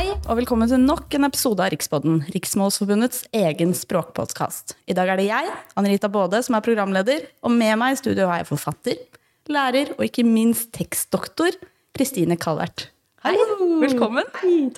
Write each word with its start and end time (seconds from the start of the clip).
Hei, 0.00 0.14
og 0.32 0.38
velkommen 0.38 0.64
til 0.64 0.80
nok 0.80 1.12
en 1.12 1.26
episode 1.26 1.60
av 1.60 1.68
Rikspodden, 1.74 2.22
Riksmålsforbundets 2.32 3.26
egen 3.36 3.74
språkpodkast. 3.76 4.72
I 4.88 4.94
dag 4.96 5.10
er 5.12 5.20
det 5.20 5.26
jeg, 5.26 5.50
Anrita 5.76 6.08
Baade, 6.08 6.38
som 6.40 6.54
er 6.56 6.64
programleder, 6.64 7.26
og 7.44 7.52
med 7.52 7.74
meg 7.76 7.92
i 7.92 7.98
studio 8.00 8.30
har 8.30 8.40
jeg 8.40 8.46
forfatter, 8.48 9.02
lærer 9.52 9.90
og 9.98 10.00
ikke 10.06 10.24
minst 10.24 10.70
tekstdoktor 10.72 11.58
Kristine 11.92 12.38
Calvert. 12.40 12.86
Hei, 13.26 13.34
velkommen. 13.82 14.24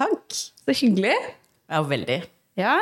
Takk. 0.01 0.27
Så 0.35 0.75
hyggelig. 0.81 1.15
Ja, 1.71 1.85
veldig. 1.87 2.19
Ja, 2.59 2.75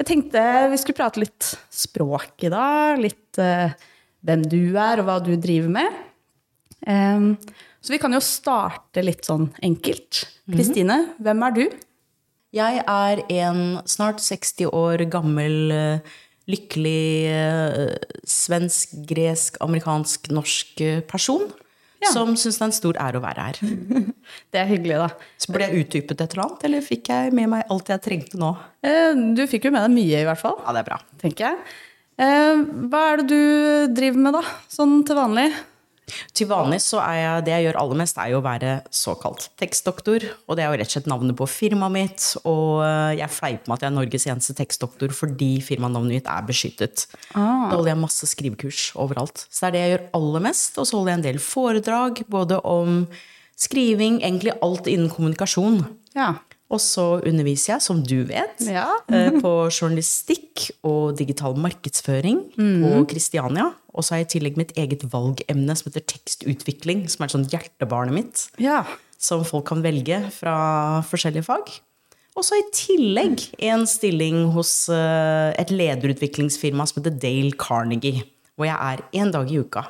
jeg 0.00 0.08
tenkte 0.08 0.46
vi 0.72 0.80
skulle 0.80 1.02
prate 1.02 1.20
litt 1.20 1.50
språk 1.68 2.48
i 2.48 2.54
dag, 2.54 2.96
litt 2.96 3.42
uh, 3.44 3.76
hvem 4.24 4.48
du 4.48 4.62
er 4.72 5.04
og 5.04 5.10
hva 5.10 5.20
du 5.20 5.34
driver 5.36 5.76
med. 5.76 6.00
Em, 6.88 7.34
så 7.84 7.92
vi 7.92 8.00
kan 8.00 8.16
jo 8.16 8.20
starte 8.24 9.02
litt 9.04 9.26
sånn 9.28 9.50
enkelt. 9.64 10.24
Kristine, 10.48 11.02
hvem 11.20 11.42
er 11.44 11.56
du? 11.58 11.64
Jeg 12.54 12.80
er 12.86 13.20
en 13.34 13.60
snart 13.90 14.22
60 14.22 14.70
år 14.72 15.02
gammel, 15.12 15.74
eh, 15.74 16.14
lykkelig 16.48 17.04
eh, 17.28 17.98
svensk, 18.24 18.94
gresk, 19.10 19.58
amerikansk, 19.64 20.30
norsk 20.32 20.80
eh, 20.86 21.02
person. 21.04 21.50
Ja. 22.04 22.12
Som 22.12 22.32
syns 22.40 22.60
det 22.60 22.62
er 22.62 22.70
en 22.70 22.76
stor 22.76 23.00
ære 23.00 23.20
å 23.20 23.24
være 23.24 23.44
her. 23.48 23.60
Det 24.52 24.60
er 24.60 24.68
hyggelig, 24.68 24.96
da. 25.00 25.28
Så 25.40 25.52
ble 25.52 25.66
jeg 25.66 25.84
utdypet 25.84 26.20
et 26.20 26.34
eller 26.34 26.44
annet, 26.44 26.64
eller 26.68 26.84
fikk 26.84 27.10
jeg 27.12 27.36
med 27.36 27.50
meg 27.52 27.70
alt 27.72 27.90
jeg 27.92 28.02
trengte 28.04 28.40
nå? 28.40 28.50
Du 29.36 29.42
fikk 29.48 29.68
jo 29.68 29.72
med 29.74 29.84
deg 29.84 29.92
mye, 29.92 30.20
i 30.22 30.26
hvert 30.28 30.40
fall. 30.40 30.56
Ja, 30.64 30.74
det 30.76 30.82
er 30.82 30.88
bra. 30.88 30.98
tenker 31.20 31.46
jeg. 31.48 31.76
Hva 32.92 33.02
er 33.10 33.22
det 33.22 33.26
du 33.30 33.94
driver 33.96 34.20
med, 34.26 34.36
da? 34.36 34.42
Sånn 34.72 34.98
til 35.08 35.16
vanlig? 35.16 35.48
Til 36.36 36.48
vanlig 36.50 36.80
så 36.84 37.00
er 37.00 37.16
jeg, 37.16 37.44
det 37.46 37.52
jeg 37.54 37.66
gjør 37.66 37.78
aller 37.80 38.00
mest, 38.02 38.18
er 38.20 38.32
jo 38.32 38.40
å 38.40 38.44
være 38.44 38.72
såkalt 38.92 39.48
tekstdoktor. 39.60 40.26
Og 40.48 40.58
det 40.58 40.64
er 40.64 40.72
jo 40.72 40.80
rett 40.80 40.90
og 40.90 40.96
slett 40.96 41.10
navnet 41.10 41.38
på 41.38 41.48
firmaet 41.48 41.94
mitt. 41.94 42.26
Og 42.44 42.84
eh, 42.84 43.16
jeg 43.20 43.32
fleiper 43.32 43.70
med 43.70 43.76
at 43.76 43.86
jeg 43.86 43.92
er 43.92 43.96
Norges 43.98 44.28
eneste 44.30 44.56
tekstdoktor 44.58 45.14
fordi 45.16 45.52
firmanavnet 45.64 46.18
mitt 46.18 46.30
er 46.30 46.48
beskyttet. 46.48 47.06
Da 47.32 47.74
holder 47.74 47.94
jeg 47.94 48.02
masse 48.02 48.28
skrivekurs 48.30 48.86
overalt. 49.00 49.46
Så 49.48 49.64
det 49.64 49.70
er 49.70 49.76
det 49.76 49.84
jeg 49.84 49.94
gjør 49.94 50.08
aller 50.20 50.46
mest. 50.48 50.80
Og 50.80 50.88
så 50.88 50.98
holder 50.98 51.14
jeg 51.14 51.20
en 51.20 51.28
del 51.28 51.42
foredrag 51.42 52.24
både 52.32 52.60
om 52.68 53.04
skriving, 53.60 54.20
egentlig 54.22 54.56
alt 54.64 54.90
innen 54.90 55.12
kommunikasjon. 55.12 55.84
Ja. 56.16 56.34
Og 56.74 56.80
så 56.82 57.04
underviser 57.22 57.74
jeg, 57.76 57.82
som 57.84 58.00
du 58.02 58.24
vet, 58.26 58.58
Ja. 58.66 58.88
eh, 59.08 59.30
på 59.38 59.52
journalistikk 59.70 60.70
og 60.82 61.14
digital 61.20 61.54
markedsføring 61.54 62.40
på 62.56 62.90
Kristiania. 63.12 63.68
Og 63.94 64.02
så 64.02 64.14
har 64.16 64.24
jeg 64.24 64.26
i 64.26 64.32
tillegg 64.38 64.56
mitt 64.58 64.72
eget 64.76 65.04
valgemne 65.12 65.76
som 65.78 65.86
heter 65.92 66.02
tekstutvikling, 66.10 67.04
som 67.08 67.22
er 67.24 67.28
sånn 67.30 67.46
hjertebarnet 67.48 68.12
mitt, 68.16 68.48
ja. 68.58 68.82
som 69.18 69.44
folk 69.46 69.66
kan 69.70 69.82
velge 69.84 70.18
fra 70.34 71.00
forskjellige 71.06 71.44
fag. 71.46 71.70
Og 72.36 72.42
så 72.42 72.58
i 72.58 72.64
tillegg 72.74 73.44
en 73.62 73.86
stilling 73.86 74.48
hos 74.56 74.88
eh, 74.90 75.54
et 75.56 75.70
lederutviklingsfirma 75.70 76.88
som 76.90 76.98
heter 77.02 77.14
Dale 77.22 77.52
Carnegie, 77.54 78.24
hvor 78.58 78.66
jeg 78.66 78.74
er 78.80 79.04
én 79.14 79.30
dag 79.30 79.46
i 79.50 79.60
uka 79.62 79.84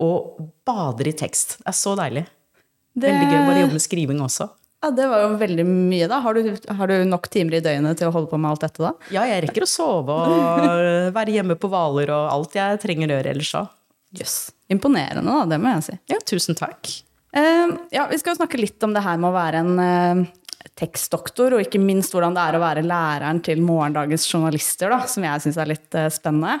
og 0.00 0.38
bader 0.64 1.10
i 1.10 1.12
tekst. 1.12 1.58
Det 1.60 1.68
er 1.68 1.76
så 1.76 1.92
deilig. 2.00 2.24
Det- 2.96 3.10
Veldig 3.12 3.28
gøy 3.28 3.46
bare 3.46 3.60
jobbe 3.66 3.76
med 3.76 3.84
skriving 3.84 4.20
også. 4.24 4.48
Ja, 4.80 4.90
det 4.96 5.06
var 5.10 5.24
jo 5.26 5.34
veldig 5.40 5.66
mye, 5.68 6.06
da. 6.08 6.22
Har 6.24 6.38
du, 6.38 6.54
har 6.78 6.88
du 6.90 7.04
nok 7.08 7.28
timer 7.32 7.58
i 7.58 7.62
døgnet 7.64 8.00
til 8.00 8.08
å 8.08 8.14
holde 8.14 8.30
på 8.30 8.38
med 8.40 8.52
alt 8.52 8.64
dette, 8.64 8.80
da? 8.80 9.10
Ja, 9.12 9.26
jeg 9.28 9.44
rekker 9.46 9.66
å 9.66 9.68
sove 9.68 10.16
og 10.16 11.12
være 11.18 11.36
hjemme 11.36 11.58
på 11.60 11.68
Hvaler 11.72 12.12
og 12.16 12.32
alt 12.32 12.56
jeg 12.56 12.80
trenger 12.82 13.10
å 13.10 13.18
gjøre 13.18 13.34
ellers 13.34 13.52
òg. 13.60 13.70
Jøss. 14.16 14.38
Imponerende, 14.72 15.26
da. 15.26 15.44
Det 15.52 15.60
må 15.60 15.76
jeg 15.76 15.86
si. 15.86 15.96
Ja, 16.10 16.18
tusen 16.26 16.58
takk. 16.58 16.92
Uh, 17.36 17.76
ja, 17.94 18.08
vi 18.10 18.18
skal 18.18 18.34
jo 18.34 18.40
snakke 18.40 18.58
litt 18.58 18.82
om 18.82 18.96
det 18.96 19.04
her 19.04 19.20
med 19.20 19.30
å 19.30 19.36
være 19.36 19.62
en 19.62 19.76
uh, 19.78 20.24
tekstdoktor, 20.80 21.54
og 21.54 21.62
ikke 21.66 21.82
minst 21.82 22.16
hvordan 22.16 22.34
det 22.34 22.42
er 22.48 22.56
å 22.56 22.62
være 22.64 22.86
læreren 22.86 23.44
til 23.46 23.62
morgendagens 23.62 24.26
journalister, 24.32 24.90
da, 24.90 25.04
som 25.10 25.28
jeg 25.28 25.44
syns 25.44 25.60
er 25.60 25.70
litt 25.74 25.98
uh, 25.98 26.08
spennende. 26.12 26.56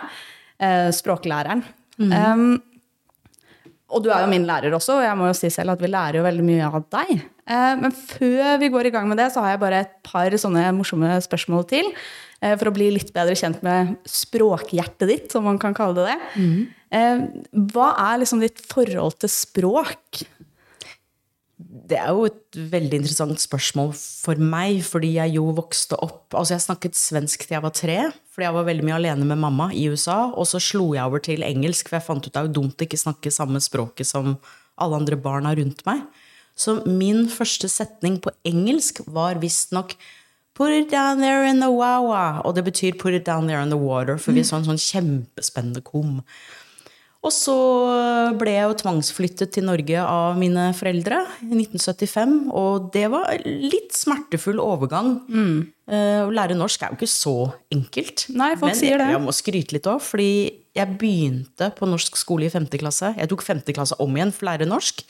Uh, 0.60 0.90
språklæreren. 0.92 1.64
Eh, 2.00 2.42
og 3.90 4.04
du 4.04 4.10
er 4.12 4.24
jo 4.24 4.30
min 4.30 4.46
lærer 4.48 4.74
også, 4.76 5.00
og 5.00 5.04
jeg 5.04 5.18
må 5.18 5.28
jo 5.30 5.36
si 5.36 5.50
selv 5.52 5.74
at 5.74 5.82
vi 5.82 5.90
lærer 5.90 6.20
jo 6.20 6.26
veldig 6.26 6.46
mye 6.46 6.68
av 6.68 6.84
deg. 6.94 7.24
Eh, 7.50 7.76
men 7.80 7.94
før 7.94 8.58
vi 8.62 8.70
går 8.70 8.88
i 8.88 8.94
gang 8.94 9.08
med 9.10 9.18
det, 9.18 9.30
så 9.34 9.42
har 9.42 9.54
jeg 9.54 9.62
bare 9.64 9.84
et 9.84 9.94
par 10.06 10.34
sånne 10.38 10.68
morsomme 10.76 11.16
spørsmål 11.26 11.66
til. 11.70 11.92
eh, 12.42 12.56
For 12.56 12.70
å 12.70 12.74
bli 12.74 12.90
litt 12.94 13.12
bedre 13.12 13.34
kjent 13.34 13.62
med 13.66 13.96
språkhjertet 14.06 15.08
ditt, 15.10 15.32
som 15.32 15.44
man 15.44 15.58
kan 15.58 15.74
kalle 15.74 15.98
det 15.98 16.10
det. 16.10 16.18
Mm. 16.40 16.68
Hva 17.70 17.94
er 17.98 18.22
liksom 18.22 18.40
ditt 18.42 18.58
forhold 18.66 19.18
til 19.22 19.30
språk? 19.30 20.22
Det 21.60 21.98
er 21.98 22.08
jo 22.14 22.24
et 22.24 22.56
veldig 22.72 22.98
interessant 23.02 23.42
spørsmål 23.42 23.92
for 23.94 24.40
meg, 24.40 24.80
fordi 24.86 25.12
jeg 25.18 25.36
jo 25.36 25.50
vokste 25.54 25.98
opp 26.00 26.34
Altså, 26.34 26.54
jeg 26.54 26.64
snakket 26.64 26.96
svensk 26.96 27.44
til 27.44 27.56
jeg 27.56 27.62
var 27.62 27.74
tre, 27.74 27.98
fordi 28.30 28.46
jeg 28.46 28.54
var 28.54 28.66
veldig 28.68 28.86
mye 28.86 28.96
alene 28.96 29.26
med 29.26 29.38
mamma 29.42 29.68
i 29.74 29.88
USA. 29.90 30.30
Og 30.30 30.46
så 30.46 30.62
slo 30.62 30.94
jeg 30.94 31.04
over 31.04 31.22
til 31.22 31.42
engelsk, 31.42 31.90
for 31.90 31.98
jeg 31.98 32.06
fant 32.06 32.26
ut 32.26 32.32
det 32.32 32.40
er 32.40 32.48
jo 32.48 32.56
dumt 32.62 32.80
å 32.80 32.86
ikke 32.86 33.04
snakke 33.04 33.34
samme 33.34 33.60
språket 33.62 34.06
som 34.06 34.36
alle 34.80 35.00
andre 35.02 35.18
barna 35.20 35.52
rundt 35.58 35.84
meg. 35.86 36.06
Så 36.60 36.78
min 36.84 37.24
første 37.32 37.70
setning 37.72 38.18
på 38.20 38.32
engelsk 38.48 39.00
var 39.08 39.40
visstnok 39.42 39.96
Put 40.60 40.74
it 40.76 40.90
down 40.90 41.22
there 41.22 41.46
in 41.48 41.62
the 41.62 41.70
wawa. 41.72 42.42
Og 42.44 42.52
det 42.58 42.66
betyr 42.66 42.98
put 43.00 43.14
it 43.16 43.24
down 43.24 43.46
there 43.48 43.62
in 43.62 43.70
the 43.72 43.78
water, 43.80 44.18
for 44.20 44.36
vi 44.36 44.42
så 44.44 44.58
en 44.58 44.66
sånn 44.66 44.80
kjempespennende 44.82 45.80
kom. 45.86 46.18
Og 47.20 47.32
så 47.32 47.54
ble 48.40 48.52
jeg 48.54 48.66
jo 48.68 48.76
tvangsflyttet 48.80 49.52
til 49.52 49.66
Norge 49.68 50.02
av 50.02 50.38
mine 50.40 50.70
foreldre 50.76 51.18
i 51.44 51.50
1975. 51.52 52.36
Og 52.56 52.90
det 52.92 53.06
var 53.12 53.40
litt 53.46 53.92
smertefull 53.96 54.60
overgang. 54.60 55.18
Eh, 55.88 56.20
Å 56.24 56.30
lære 56.32 56.56
norsk 56.56 56.84
er 56.84 56.92
jo 56.92 57.00
ikke 57.00 57.12
så 57.12 57.34
enkelt. 57.72 58.26
Nei, 58.32 58.52
folk 58.56 58.72
Men 58.72 58.78
sier 58.82 59.00
det. 59.00 59.10
Jeg 59.12 59.24
må 59.24 59.36
skryte 59.36 59.76
litt 59.76 59.88
òg, 59.88 60.00
fordi 60.04 60.30
jeg 60.76 60.96
begynte 61.00 61.70
på 61.76 61.88
norsk 61.88 62.16
skole 62.20 62.48
i 62.48 62.52
femte 62.52 62.80
klasse. 62.80 63.14
Jeg 63.16 63.32
tok 63.32 63.44
femte 63.44 63.76
klasse 63.76 63.96
om 64.00 64.16
igjen 64.16 64.32
for 64.32 64.44
å 64.46 64.52
lære 64.52 64.68
norsk. 64.68 65.04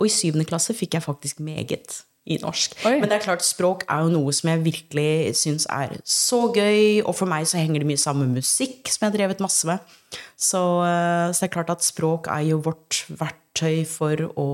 Og 0.00 0.08
i 0.08 0.14
syvende 0.14 0.48
klasse 0.48 0.74
fikk 0.76 0.96
jeg 0.96 1.04
faktisk 1.04 1.42
meget 1.44 2.00
i 2.28 2.36
norsk. 2.40 2.76
Oi. 2.84 2.98
Men 3.00 3.08
det 3.08 3.16
er 3.16 3.24
klart, 3.24 3.44
språk 3.44 3.86
er 3.90 4.04
jo 4.04 4.12
noe 4.12 4.32
som 4.36 4.50
jeg 4.52 4.62
virkelig 4.64 5.36
syns 5.40 5.66
er 5.72 5.96
så 6.04 6.42
gøy. 6.52 7.00
Og 7.04 7.14
for 7.16 7.30
meg 7.30 7.48
så 7.48 7.60
henger 7.60 7.82
det 7.82 7.88
mye 7.88 8.00
sammen 8.00 8.28
med 8.28 8.42
musikk, 8.42 8.90
som 8.92 9.06
jeg 9.06 9.10
har 9.10 9.16
drevet 9.16 9.42
masse 9.42 9.68
med. 9.68 9.96
Så, 10.36 10.60
eh, 10.84 11.30
så 11.32 11.40
det 11.40 11.48
er 11.48 11.54
klart 11.56 11.72
at 11.72 11.86
språk 11.86 12.28
er 12.32 12.44
jo 12.50 12.60
vårt 12.64 13.04
verktøy 13.08 13.86
for 13.88 14.28
å 14.36 14.48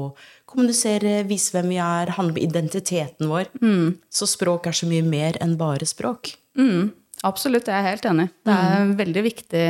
kommunisere, 0.47 1.25
vise 1.29 1.57
hvem 1.57 1.75
vi 1.75 1.81
er, 1.83 2.15
handle 2.17 2.37
om 2.37 2.43
identiteten 2.43 3.29
vår. 3.31 3.51
Så 4.15 4.29
språk 4.31 4.71
er 4.71 4.79
så 4.79 4.89
mye 4.89 5.05
mer 5.05 5.39
enn 5.43 5.57
bare 5.59 5.89
språk. 5.89 6.37
Mm, 6.57 6.95
absolutt, 7.27 7.67
jeg 7.67 7.77
er 7.77 7.91
helt 7.91 8.07
enig. 8.09 8.29
Det 8.47 8.55
er 8.55 8.77
en 8.79 8.95
veldig 8.97 9.25
viktig 9.27 9.65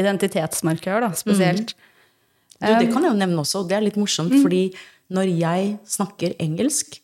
identitetsmarkør, 0.00 1.02
da, 1.04 1.10
spesielt. 1.18 1.74
Du, 1.74 2.70
det 2.70 2.88
kan 2.92 3.02
jeg 3.04 3.10
jo 3.10 3.18
nevne 3.18 3.42
også, 3.42 3.64
og 3.64 3.68
det 3.68 3.76
er 3.76 3.84
litt 3.88 3.98
morsomt, 4.00 4.32
fordi 4.44 4.68
når 5.10 5.30
jeg 5.36 5.76
snakker 5.90 6.36
engelsk, 6.42 7.00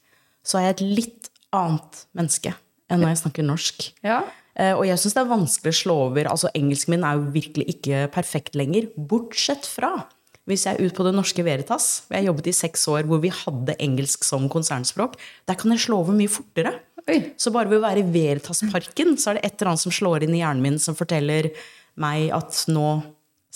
så 0.46 0.58
er 0.60 0.68
jeg 0.68 0.76
et 0.76 0.84
litt 1.00 1.30
annet 1.56 2.04
menneske 2.16 2.52
enn 2.90 3.02
når 3.02 3.14
jeg 3.14 3.22
snakker 3.24 3.46
norsk. 3.46 3.86
Ja. 4.06 4.20
Eh, 4.54 4.74
Og 4.76 4.86
jeg 4.86 4.98
syns 5.02 5.16
det 5.16 5.22
er 5.24 5.32
vanskelig 5.32 5.72
å 5.74 5.80
slå 5.80 5.96
over. 6.10 6.28
altså 6.30 6.50
Engelsken 6.54 6.94
min 6.94 7.04
er 7.04 7.18
jo 7.18 7.32
virkelig 7.34 7.66
ikke 7.76 8.04
perfekt 8.14 8.54
lenger, 8.58 8.88
bortsett 8.96 9.66
fra 9.66 10.06
hvis 10.46 10.62
jeg 10.62 10.76
er 10.76 10.86
ute 10.86 10.94
på 10.94 11.02
Det 11.02 11.10
Norske 11.16 11.42
Veritas. 11.42 12.04
hvor 12.06 12.14
Jeg 12.20 12.28
jobbet 12.28 12.46
i 12.46 12.52
seks 12.54 12.84
år 12.86 13.02
hvor 13.10 13.18
vi 13.18 13.32
hadde 13.34 13.74
engelsk 13.82 14.22
som 14.22 14.48
konsernspråk. 14.48 15.16
Der 15.48 15.58
kan 15.58 15.72
jeg 15.74 15.82
slå 15.82 15.98
over 16.04 16.14
mye 16.14 16.30
fortere. 16.30 16.76
Oi. 17.10 17.32
Så 17.36 17.50
bare 17.50 17.66
ved 17.68 17.80
å 17.80 17.82
være 17.82 18.04
i 18.04 18.06
Veritas-parken, 18.14 19.16
så 19.18 19.30
er 19.32 19.40
det 19.40 19.44
et 19.44 19.56
eller 19.60 19.72
annet 19.72 19.82
som 19.82 19.94
slår 19.94 20.22
inn 20.22 20.34
i 20.36 20.42
hjernen 20.44 20.62
min, 20.62 20.78
som 20.78 20.94
forteller 20.94 21.50
meg 21.98 22.30
at 22.30 22.62
nå 22.70 23.02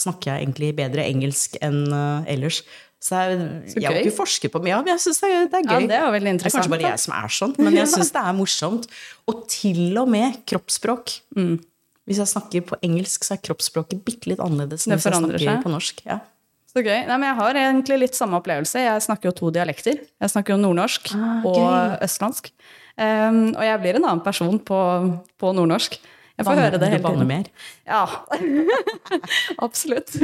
snakker 0.01 0.33
jeg 0.33 0.43
egentlig 0.43 0.73
bedre 0.79 1.07
engelsk 1.07 1.57
enn 1.63 1.85
eh, 1.95 2.33
ellers. 2.35 2.63
Så 3.01 3.17
jeg, 3.17 3.37
jeg 3.81 3.87
har 3.89 3.97
ikke 4.03 4.13
forsket 4.19 4.53
på 4.53 4.61
mye, 4.61 4.77
men 4.83 4.91
jeg 4.93 5.01
syns 5.07 5.21
det, 5.25 5.29
det 5.51 5.57
er 5.57 5.65
Ja, 5.65 5.79
gøy. 5.81 5.87
det 5.89 5.97
er 5.97 6.11
veldig 6.13 6.33
interessant. 6.37 6.67
Det 6.67 6.69
er 6.69 6.69
kanskje 6.69 6.75
bare 6.77 6.91
jeg 6.93 7.01
som 7.01 7.15
er 7.17 7.31
sånn, 7.39 7.55
men 7.65 7.77
jeg 7.79 7.89
syns 7.95 8.11
det 8.13 8.25
er 8.29 8.35
morsomt. 8.37 8.89
Og 9.33 9.47
til 9.49 9.81
og 10.03 10.11
med 10.13 10.37
kroppsspråk. 10.51 11.15
Mm. 11.39 11.55
Hvis 12.11 12.21
jeg 12.21 12.29
snakker 12.35 12.67
på 12.69 12.77
engelsk, 12.85 13.25
så 13.25 13.37
er 13.39 13.41
kroppsspråket 13.47 14.05
bitte 14.05 14.29
litt 14.33 14.43
annerledes 14.45 14.85
enn 14.87 14.97
hvis 14.99 15.07
jeg 15.09 15.17
snakker 15.17 15.45
seg. 15.47 15.63
på 15.65 15.73
norsk. 15.73 16.03
Ja. 16.05 16.19
Så 16.71 16.85
gøy. 16.85 17.01
Nei, 17.09 17.17
men 17.17 17.27
jeg 17.31 17.37
har 17.41 17.57
egentlig 17.65 17.97
litt 18.05 18.15
samme 18.15 18.37
opplevelse. 18.39 18.79
Jeg 18.85 19.03
snakker 19.03 19.31
jo 19.31 19.35
to 19.41 19.49
dialekter. 19.57 19.97
Jeg 20.23 20.31
snakker 20.31 20.55
jo 20.55 20.61
nordnorsk 20.63 21.11
Ah, 21.17 21.41
og 21.49 22.05
østlandsk. 22.05 22.53
Um, 23.01 23.41
og 23.57 23.65
jeg 23.65 23.81
blir 23.83 23.97
en 23.99 24.05
annen 24.07 24.21
person 24.23 24.59
på, 24.61 24.79
på 25.41 25.51
nordnorsk. 25.57 25.97
Jeg 26.41 26.47
får 26.47 26.55
Banne- 26.57 26.65
høre 26.65 26.79
det 26.81 26.89
hele 26.89 27.05
tiden. 27.05 27.27
mer. 27.29 27.47
Ja, 27.87 28.03
absolutt. 29.67 30.15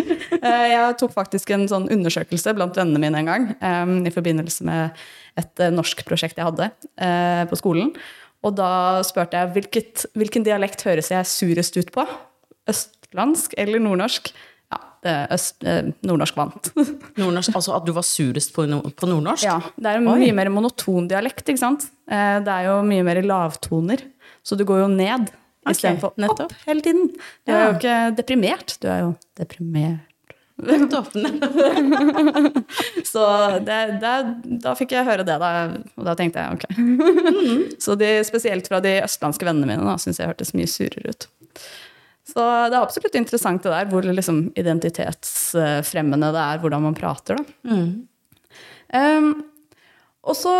Eh, 0.40 0.66
Jeg 0.72 0.96
tok 1.00 1.12
faktisk 1.14 1.52
en 1.54 1.66
sånn 1.70 1.88
undersøkelse 1.92 2.54
blant 2.56 2.76
vennene 2.78 3.02
mine 3.02 3.20
en 3.20 3.28
gang 3.30 3.48
i 4.06 4.12
forbindelse 4.14 4.64
med 4.66 4.96
et 5.36 5.60
norsk 5.74 6.00
prosjekt 6.08 6.38
jeg 6.40 6.48
hadde 6.48 6.70
eh, 6.96 7.44
på 7.50 7.58
skolen. 7.60 7.92
Og 8.46 8.54
da 8.56 9.02
spurte 9.04 9.36
jeg 9.40 9.52
hvilket, 9.56 10.04
hvilken 10.16 10.44
dialekt 10.46 10.84
høres 10.86 11.10
jeg 11.12 11.26
surest 11.28 11.76
ut 11.80 11.92
på? 11.94 12.04
Østlandsk 12.70 13.54
eller 13.60 13.82
nordnorsk? 13.82 14.30
Ja, 14.72 14.78
eh, 15.06 15.24
øst, 15.36 15.60
eh, 15.66 15.90
nordnorsk 16.06 16.36
vant. 16.38 16.70
Nordnorsk, 17.20 17.54
altså 17.58 17.74
at 17.76 17.84
du 17.86 17.92
var 17.96 18.06
surest 18.06 18.54
på, 18.56 18.64
nordnorsk? 18.66 19.44
ja, 19.46 19.58
det 19.76 19.92
er 19.92 20.00
en 20.00 20.08
Oi. 20.10 20.18
mye 20.24 20.34
mer 20.36 20.50
monoton 20.54 21.08
dialekt, 21.10 21.44
ikke 21.46 21.62
sant? 21.62 21.88
Eh, 22.10 22.38
Det 22.46 22.52
er 22.54 22.70
jo 22.70 22.80
mye 22.86 23.04
mer 23.06 23.20
lavtoner, 23.26 24.02
så 24.46 24.56
du 24.58 24.64
går 24.68 24.84
jo 24.86 24.88
ned 24.94 25.30
Ok, 25.66 25.72
istedenfor 25.74 26.10
opp 26.30 26.52
hele 26.66 26.80
tiden. 26.84 27.02
Du 27.46 27.50
er 27.52 27.62
jo 27.64 27.72
ikke 27.76 27.96
deprimert, 28.20 28.68
du 28.82 28.86
er 28.90 28.98
jo 29.02 29.10
deprimert. 29.38 30.02
Nettopp. 30.56 31.10
Så 33.12 33.22
det, 33.66 33.80
det, 34.00 34.14
da 34.62 34.70
fikk 34.78 34.90
jeg 34.96 35.04
høre 35.04 35.24
det, 35.26 35.36
da, 35.42 35.48
og 35.98 36.04
da 36.06 36.12
tenkte 36.16 36.40
jeg 36.40 36.48
ok. 36.56 36.64
Så 37.82 37.90
de, 38.00 38.08
spesielt 38.24 38.68
fra 38.70 38.78
de 38.84 38.92
østlandske 39.04 39.46
vennene 39.48 39.68
mine 39.68 39.98
syns 40.00 40.18
jeg 40.22 40.30
hørtes 40.30 40.54
mye 40.56 40.68
surere 40.70 41.08
ut. 41.12 41.22
Så 42.26 42.42
det 42.42 42.74
er 42.74 42.80
absolutt 42.80 43.14
interessant 43.20 43.62
det 43.62 43.72
der, 43.74 43.86
hvor 43.90 44.02
liksom 44.08 44.38
identitetsfremmende 44.58 46.28
det 46.34 46.42
er, 46.42 46.58
hvordan 46.62 46.82
man 46.88 46.96
prater. 46.96 47.34
Da. 47.38 47.44
Um, 48.96 49.28
og 50.26 50.34
så 50.38 50.54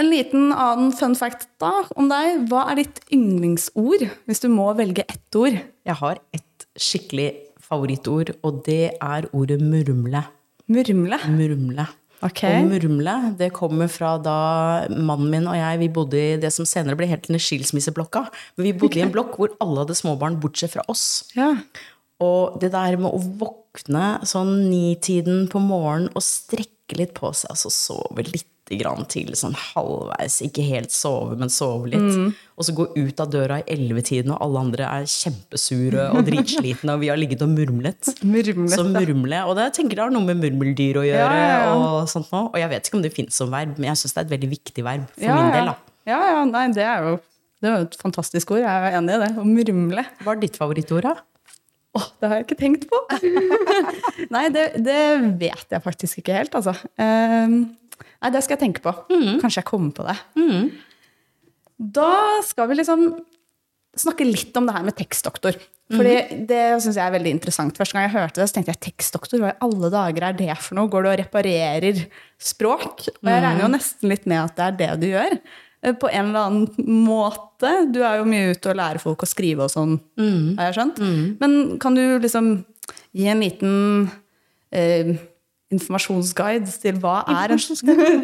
en 0.00 0.10
liten 0.10 0.52
annen 0.52 0.92
fun 0.96 1.14
fact 1.18 1.48
da, 1.62 1.72
om 1.98 2.10
deg. 2.10 2.46
Hva 2.50 2.66
er 2.72 2.82
ditt 2.82 3.00
yndlingsord, 3.12 4.06
hvis 4.28 4.42
du 4.44 4.48
må 4.52 4.70
velge 4.78 5.04
ett 5.08 5.38
ord? 5.38 5.58
Jeg 5.86 5.98
har 6.00 6.20
et 6.36 6.68
skikkelig 6.80 7.30
favorittord, 7.62 8.34
og 8.44 8.62
det 8.66 8.94
er 8.96 9.28
ordet 9.36 9.60
murmle. 9.62 10.24
Murmle. 10.72 11.18
Murmle. 11.32 11.88
Ok. 12.22 12.44
Og 12.46 12.68
murmle, 12.70 13.14
det 13.38 13.48
kommer 13.54 13.88
fra 13.90 14.14
da 14.22 14.36
mannen 14.94 15.30
min 15.32 15.48
og 15.50 15.56
jeg 15.58 15.80
vi 15.80 15.88
bodde 15.90 16.20
i 16.20 16.36
det 16.40 16.52
som 16.54 16.68
senere 16.68 16.94
ble 16.98 17.08
helt 17.10 17.26
en 17.28 17.40
skilsmisseblokka. 17.42 18.28
Men 18.56 18.68
vi 18.68 18.74
bodde 18.78 19.00
i 19.00 19.02
en 19.02 19.14
blokk 19.14 19.34
hvor 19.40 19.56
alle 19.62 19.82
hadde 19.82 19.98
småbarn, 19.98 20.38
bortsett 20.42 20.76
fra 20.76 20.86
oss. 20.92 21.24
Ja. 21.34 21.56
Og 22.22 22.60
det 22.62 22.70
der 22.76 22.94
med 23.00 23.10
å 23.10 23.18
våkne 23.18 24.20
sånn 24.28 24.68
nitiden 24.70 25.48
på 25.50 25.58
morgenen 25.64 26.12
og 26.14 26.22
strekke 26.22 27.00
litt 27.00 27.16
på 27.18 27.32
seg, 27.34 27.50
altså 27.56 27.72
sove 27.74 28.28
litt 28.28 28.51
til, 28.66 29.32
sånn 29.36 29.54
halvveis, 29.58 30.40
ikke 30.46 30.62
helt 30.64 30.92
sove, 30.94 31.36
men 31.36 31.50
sove 31.52 31.90
litt. 31.92 32.36
Og 32.56 32.66
så 32.66 32.74
gå 32.76 32.86
ut 32.94 33.20
av 33.20 33.30
døra 33.32 33.58
i 33.60 33.66
ellevetiden, 33.74 34.32
og 34.32 34.42
alle 34.44 34.62
andre 34.66 34.86
er 34.88 35.08
kjempesure 35.10 36.10
og 36.12 36.22
dritslitne, 36.28 36.94
og 36.94 37.02
vi 37.02 37.10
har 37.10 37.18
ligget 37.20 37.42
og 37.42 37.50
murmlet. 37.52 38.12
Murmlet, 38.22 38.76
Så 38.76 38.86
murmle, 38.86 39.42
og 39.48 39.56
det, 39.58 39.68
jeg 39.70 39.76
tenker 39.80 39.98
det 39.98 40.06
har 40.06 40.14
noe 40.14 40.24
med 40.26 40.40
murmeldyr 40.40 41.02
å 41.02 41.04
gjøre. 41.08 41.42
Ja, 41.42 41.66
ja. 41.66 41.74
Og 41.74 42.08
sånt 42.12 42.30
nå. 42.32 42.46
Og 42.52 42.60
jeg 42.60 42.70
vet 42.72 42.88
ikke 42.88 43.00
om 43.00 43.04
det 43.04 43.12
finnes 43.14 43.36
som 43.36 43.52
verb, 43.52 43.74
men 43.76 43.90
jeg 43.90 44.02
syns 44.02 44.16
det 44.16 44.22
er 44.22 44.30
et 44.30 44.36
veldig 44.36 44.52
viktig 44.54 44.86
verb 44.86 45.10
for 45.18 45.28
ja, 45.28 45.36
min 45.40 45.52
del. 45.58 45.72
Da. 45.72 45.98
ja, 46.14 46.22
ja, 46.36 46.46
nei, 46.48 46.64
det 46.76 46.86
er 46.86 47.10
jo 47.10 47.20
det 47.62 47.70
er 47.70 47.76
jo 47.76 47.84
et 47.86 48.00
fantastisk 48.00 48.50
ord. 48.56 48.64
Jeg 48.64 48.88
er 48.88 48.96
enig 48.98 49.12
i 49.14 49.20
det. 49.22 49.28
Å 49.38 49.44
murmle. 49.46 50.02
Hva 50.24 50.32
er 50.34 50.40
ditt 50.42 50.56
favorittord, 50.58 51.06
da? 51.06 51.12
Åh, 51.92 52.06
det 52.18 52.28
har 52.30 52.40
jeg 52.40 52.46
ikke 52.46 52.56
tenkt 52.58 52.86
på! 52.90 52.98
nei, 54.34 54.46
det, 54.50 54.64
det 54.82 54.98
vet 55.38 55.74
jeg 55.74 55.84
faktisk 55.84 56.22
ikke 56.22 56.40
helt, 56.40 56.56
altså. 56.58 56.72
Ehm, 56.98 57.60
nei, 58.22 58.30
det 58.34 58.42
skal 58.44 58.56
jeg 58.56 58.62
tenke 58.66 58.82
på. 58.84 58.92
Kanskje 59.42 59.60
jeg 59.62 59.68
kommer 59.68 59.92
på 59.96 60.06
det. 60.08 60.16
Da 61.82 62.10
skal 62.46 62.68
vi 62.70 62.76
liksom 62.78 63.06
snakke 63.98 64.24
litt 64.24 64.56
om 64.56 64.64
det 64.68 64.74
her 64.76 64.84
med 64.86 64.96
tekstdoktor. 64.96 65.56
Fordi 65.92 66.46
Det 66.48 66.60
syns 66.80 66.96
jeg 66.96 67.04
er 67.04 67.12
veldig 67.12 67.32
interessant. 67.34 67.76
Første 67.76 67.92
gang 67.98 68.06
jeg 68.06 68.14
hørte 68.14 68.40
det, 68.40 68.46
så 68.48 68.54
tenkte 68.56 68.72
jeg 68.72 68.80
tekstdoktor, 68.86 69.42
hva 69.42 69.50
i 69.52 69.58
alle 69.66 69.90
dager 69.92 70.24
er 70.30 70.32
det 70.38 70.54
for 70.64 70.78
noe? 70.78 70.88
Går 70.88 71.02
du 71.04 71.08
og 71.10 71.18
reparerer 71.20 71.98
språk? 72.40 73.02
Og 73.20 73.28
jeg 73.28 73.42
regner 73.44 73.66
jo 73.66 73.68
nesten 73.74 74.08
litt 74.08 74.24
med 74.30 74.40
at 74.46 74.56
det 74.56 74.64
er 74.64 74.78
det 74.80 75.00
du 75.02 75.06
gjør. 75.10 75.36
eh, 75.82 75.92
På 75.92 76.08
en 76.08 76.30
eller 76.30 76.46
annen 76.46 77.04
måte. 77.04 77.74
Du 77.92 78.00
er 78.02 78.22
jo 78.22 78.24
mye 78.30 78.54
ute 78.54 78.70
og 78.72 78.76
lærer 78.80 79.02
folk 79.02 79.26
å 79.26 79.28
skrive 79.28 79.66
og 79.66 79.70
sånn, 79.74 79.98
har 80.56 80.70
jeg 80.70 80.78
skjønt. 80.78 81.02
Men 81.42 81.78
kan 81.78 81.94
du 81.94 82.18
liksom 82.24 82.64
gi 83.12 83.26
en 83.28 83.40
liten 83.44 84.10
eh, 84.72 85.12
informasjonsguide 85.74 86.72
til 86.82 86.98
hva 87.02 87.20
er 87.30 87.54
en, 87.56 87.62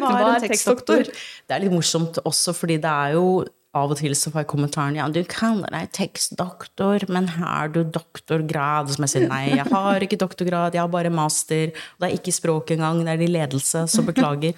hva 0.01 0.17
er 0.33 0.43
tekstdoktor? 0.47 1.09
Det 1.09 1.55
er 1.55 1.63
litt 1.65 1.73
morsomt 1.73 2.21
også, 2.23 2.55
fordi 2.57 2.79
det 2.81 2.91
er 2.91 3.17
jo 3.17 3.29
av 3.77 3.91
og 3.93 3.99
til 3.99 4.15
så 4.17 4.31
får 4.33 4.41
jeg 4.41 4.49
kommentaren 4.49 4.95
ja, 4.97 5.05
du 5.13 5.19
kaller 5.29 5.69
deg 5.73 5.91
tekstdoktor, 5.93 7.05
men 7.13 7.27
har 7.35 7.69
du 7.73 7.83
doktorgrad? 7.85 8.89
Som 8.95 9.05
jeg 9.05 9.13
sier 9.13 9.27
nei, 9.29 9.43
jeg 9.53 9.67
har 9.69 10.05
ikke 10.05 10.17
doktorgrad, 10.21 10.73
jeg 10.73 10.81
har 10.81 10.93
bare 10.93 11.11
master. 11.13 11.75
Og 11.95 12.01
det 12.01 12.09
er 12.09 12.17
ikke 12.17 12.33
språk 12.33 12.73
engang, 12.73 13.03
det 13.05 13.13
er 13.13 13.25
i 13.25 13.29
ledelse, 13.29 13.85
så 13.91 14.05
beklager. 14.05 14.57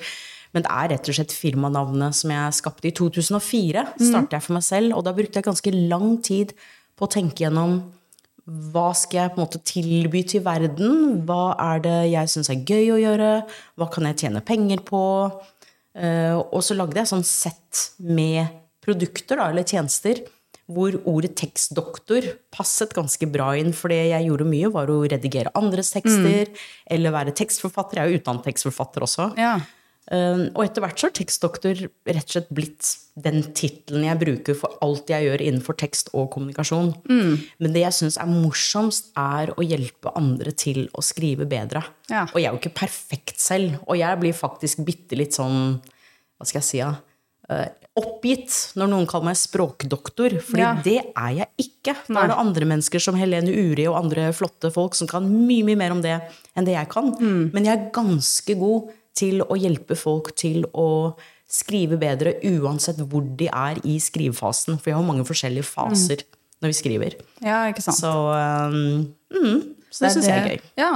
Men 0.55 0.63
det 0.63 0.71
er 0.71 0.91
rett 0.93 1.11
og 1.11 1.17
slett 1.17 1.35
firmanavnet 1.35 2.15
som 2.15 2.31
jeg 2.31 2.59
skapte 2.59 2.87
i 2.87 2.95
2004. 2.95 3.85
startet 3.99 4.37
jeg 4.37 4.47
for 4.47 4.55
meg 4.55 4.67
selv, 4.67 4.95
og 4.95 5.03
da 5.07 5.15
brukte 5.15 5.39
jeg 5.39 5.47
ganske 5.47 5.75
lang 5.75 6.15
tid 6.23 6.55
på 6.95 7.07
å 7.07 7.11
tenke 7.11 7.43
gjennom 7.43 7.81
hva 8.49 8.89
skal 8.97 9.19
jeg 9.19 9.33
på 9.33 9.39
en 9.39 9.45
måte 9.45 9.61
tilby 9.67 10.23
til 10.27 10.43
verden? 10.45 11.21
Hva 11.27 11.53
er 11.61 11.81
det 11.85 11.97
jeg 12.11 12.31
syns 12.33 12.49
er 12.51 12.63
gøy 12.65 12.93
å 12.95 12.99
gjøre? 13.01 13.31
Hva 13.79 13.87
kan 13.93 14.07
jeg 14.09 14.19
tjene 14.23 14.43
penger 14.45 14.81
på? 14.87 15.01
Eh, 15.93 16.37
og 16.37 16.61
så 16.65 16.77
lagde 16.77 16.97
jeg 16.99 17.11
sånn 17.11 17.25
sett 17.27 17.91
med 18.01 18.49
produkter 18.81 19.37
da, 19.37 19.49
eller 19.51 19.67
tjenester 19.67 20.23
hvor 20.71 20.95
ordet 21.09 21.33
tekstdoktor 21.39 22.25
passet 22.53 22.93
ganske 22.95 23.27
bra 23.29 23.51
inn. 23.59 23.73
For 23.75 23.91
det 23.91 24.05
jeg 24.13 24.27
gjorde 24.29 24.47
mye, 24.47 24.71
var 24.71 24.91
å 24.91 25.01
redigere 25.03 25.51
andres 25.59 25.91
tekster, 25.93 26.47
eller 26.87 27.15
være 27.15 27.35
tekstforfatter. 27.35 27.99
Jeg 27.99 28.07
er 28.07 28.13
jo 28.13 28.21
utdannet 28.21 28.47
tekstforfatter 28.47 29.05
også. 29.07 29.27
Ja. 29.41 29.57
Um, 30.11 30.47
og 30.57 30.63
etter 30.65 30.81
hvert 30.81 30.97
så 30.97 31.07
har 31.07 31.13
tekstdoktor 31.15 31.77
rett 32.09 32.25
og 32.25 32.31
slett 32.33 32.47
blitt 32.51 32.87
den 33.21 33.43
tittelen 33.55 34.07
jeg 34.07 34.17
bruker 34.19 34.57
for 34.57 34.73
alt 34.83 35.11
jeg 35.13 35.27
gjør 35.27 35.43
innenfor 35.45 35.77
tekst 35.77 36.09
og 36.17 36.31
kommunikasjon. 36.33 36.89
Men 37.07 37.75
det 37.75 37.83
jeg 37.83 37.95
syns 37.99 38.17
er 38.19 38.31
morsomst, 38.31 39.11
er 39.19 39.53
å 39.53 39.61
hjelpe 39.63 40.11
andre 40.17 40.51
til 40.57 40.87
å 40.97 41.03
skrive 41.05 41.45
bedre. 41.47 41.83
Ja. 42.09 42.25
Og 42.33 42.39
jeg 42.41 42.49
er 42.49 42.55
jo 42.57 42.61
ikke 42.63 42.73
perfekt 42.81 43.39
selv, 43.43 43.77
og 43.85 43.99
jeg 44.01 44.19
blir 44.23 44.33
faktisk 44.35 44.81
bitte 44.87 45.19
litt 45.19 45.37
sånn 45.37 45.77
Hva 46.41 46.49
skal 46.49 46.59
jeg 46.63 46.67
si, 46.71 46.79
ja? 46.81 46.89
eh, 47.51 47.67
oppgitt 48.01 48.55
når 48.79 48.87
noen 48.89 49.05
kaller 49.09 49.27
meg 49.29 49.37
språkdoktor, 49.37 50.37
fordi 50.41 50.63
Ja. 50.63 50.73
det 50.81 50.97
er 51.13 51.33
jeg 51.43 51.47
ikke. 51.67 51.95
Da 52.07 52.23
er 52.23 52.31
det 52.31 52.37
andre 52.39 52.65
mennesker 52.65 52.99
som 53.03 53.15
Helene 53.19 53.51
Uri 53.51 53.85
og 53.87 53.99
andre 53.99 54.31
flotte 54.33 54.71
folk 54.73 54.95
som 54.97 55.07
kan 55.11 55.27
mye 55.29 55.63
mye 55.67 55.77
mer 55.77 55.91
om 55.91 56.01
det 56.01 56.15
enn 56.55 56.65
det 56.65 56.73
jeg 56.73 56.89
kan. 56.89 57.11
Mm. 57.19 57.51
Men 57.53 57.63
jeg 57.67 57.77
er 57.77 57.91
ganske 57.93 58.55
god 58.57 58.89
til 59.17 59.43
å 59.43 59.57
hjelpe 59.59 59.97
folk 59.99 60.31
til 60.39 60.65
å 60.71 61.15
skrive 61.51 61.97
bedre, 61.99 62.37
uansett 62.47 63.01
hvor 63.11 63.25
de 63.37 63.49
er 63.51 63.81
i 63.83 63.97
skrivefasen. 63.99 64.79
For 64.79 64.91
vi 64.91 64.95
har 64.95 65.05
mange 65.05 65.25
forskjellige 65.27 65.67
faser 65.67 66.23
når 66.61 66.71
vi 66.71 66.77
skriver. 66.77 67.17
ja, 67.43 67.65
ikke 67.71 67.83
sant. 67.83 67.99
Så, 67.99 68.11
um, 68.11 69.07
mm, 69.33 69.61
så 69.91 70.05
det 70.05 70.11
syns 70.15 70.27
jeg 70.29 70.39
er 70.39 70.47
gøy. 70.55 70.61
Ja, 70.79 70.91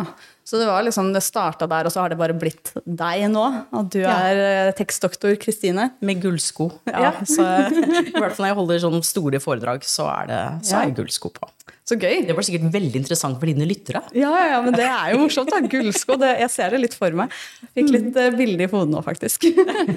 så 0.45 0.59
det 0.61 0.67
var 0.69 0.85
liksom, 0.85 1.09
det 1.11 1.21
starta 1.25 1.67
der, 1.67 1.87
og 1.89 1.91
så 1.93 1.99
har 2.03 2.13
det 2.13 2.17
bare 2.19 2.35
blitt 2.37 2.71
deg 2.85 3.25
nå? 3.33 3.43
At 3.75 3.89
du 3.91 3.99
Ja. 3.99 4.13
er 4.29 4.41
eh, 4.69 4.71
tekstdoktor 4.77 5.35
Kristine? 5.41 5.89
Med 6.05 6.21
gullsko. 6.23 6.69
Ja. 6.87 7.11
Så, 7.27 7.43
I 7.43 8.13
hvert 8.15 8.37
fall 8.37 8.45
når 8.45 8.51
jeg 8.53 8.57
holder 8.61 8.81
sånne 8.85 9.03
store 9.03 9.41
foredrag, 9.43 9.83
så 9.83 10.07
er 10.13 10.29
det 10.31 10.39
så 10.69 10.79
er 10.79 10.87
jeg 10.89 10.95
gullsko 11.01 11.33
på. 11.35 11.49
Så 11.85 11.99
gøy! 12.01 12.23
Det 12.25 12.33
var 12.33 12.41
sikkert 12.47 12.71
veldig 12.73 12.97
interessant 13.03 13.37
for 13.37 13.45
dine 13.45 13.67
lyttere. 13.69 13.99
Ja, 14.17 14.31
ja, 14.33 14.45
ja, 14.55 14.61
men 14.65 14.73
det 14.73 14.87
er 14.89 15.11
jo 15.13 15.19
morsomt. 15.21 15.51
da, 15.53 15.59
Gullsko. 15.69 16.15
Det, 16.17 16.31
jeg 16.41 16.49
ser 16.55 16.73
det 16.73 16.79
litt 16.81 16.95
for 16.97 17.13
meg. 17.13 17.35
Fikk 17.77 17.91
litt 17.93 18.15
uh, 18.17 18.31
bilde 18.33 18.65
i 18.65 18.69
hodet 18.71 18.89
nå, 18.95 19.03
faktisk. 19.05 19.45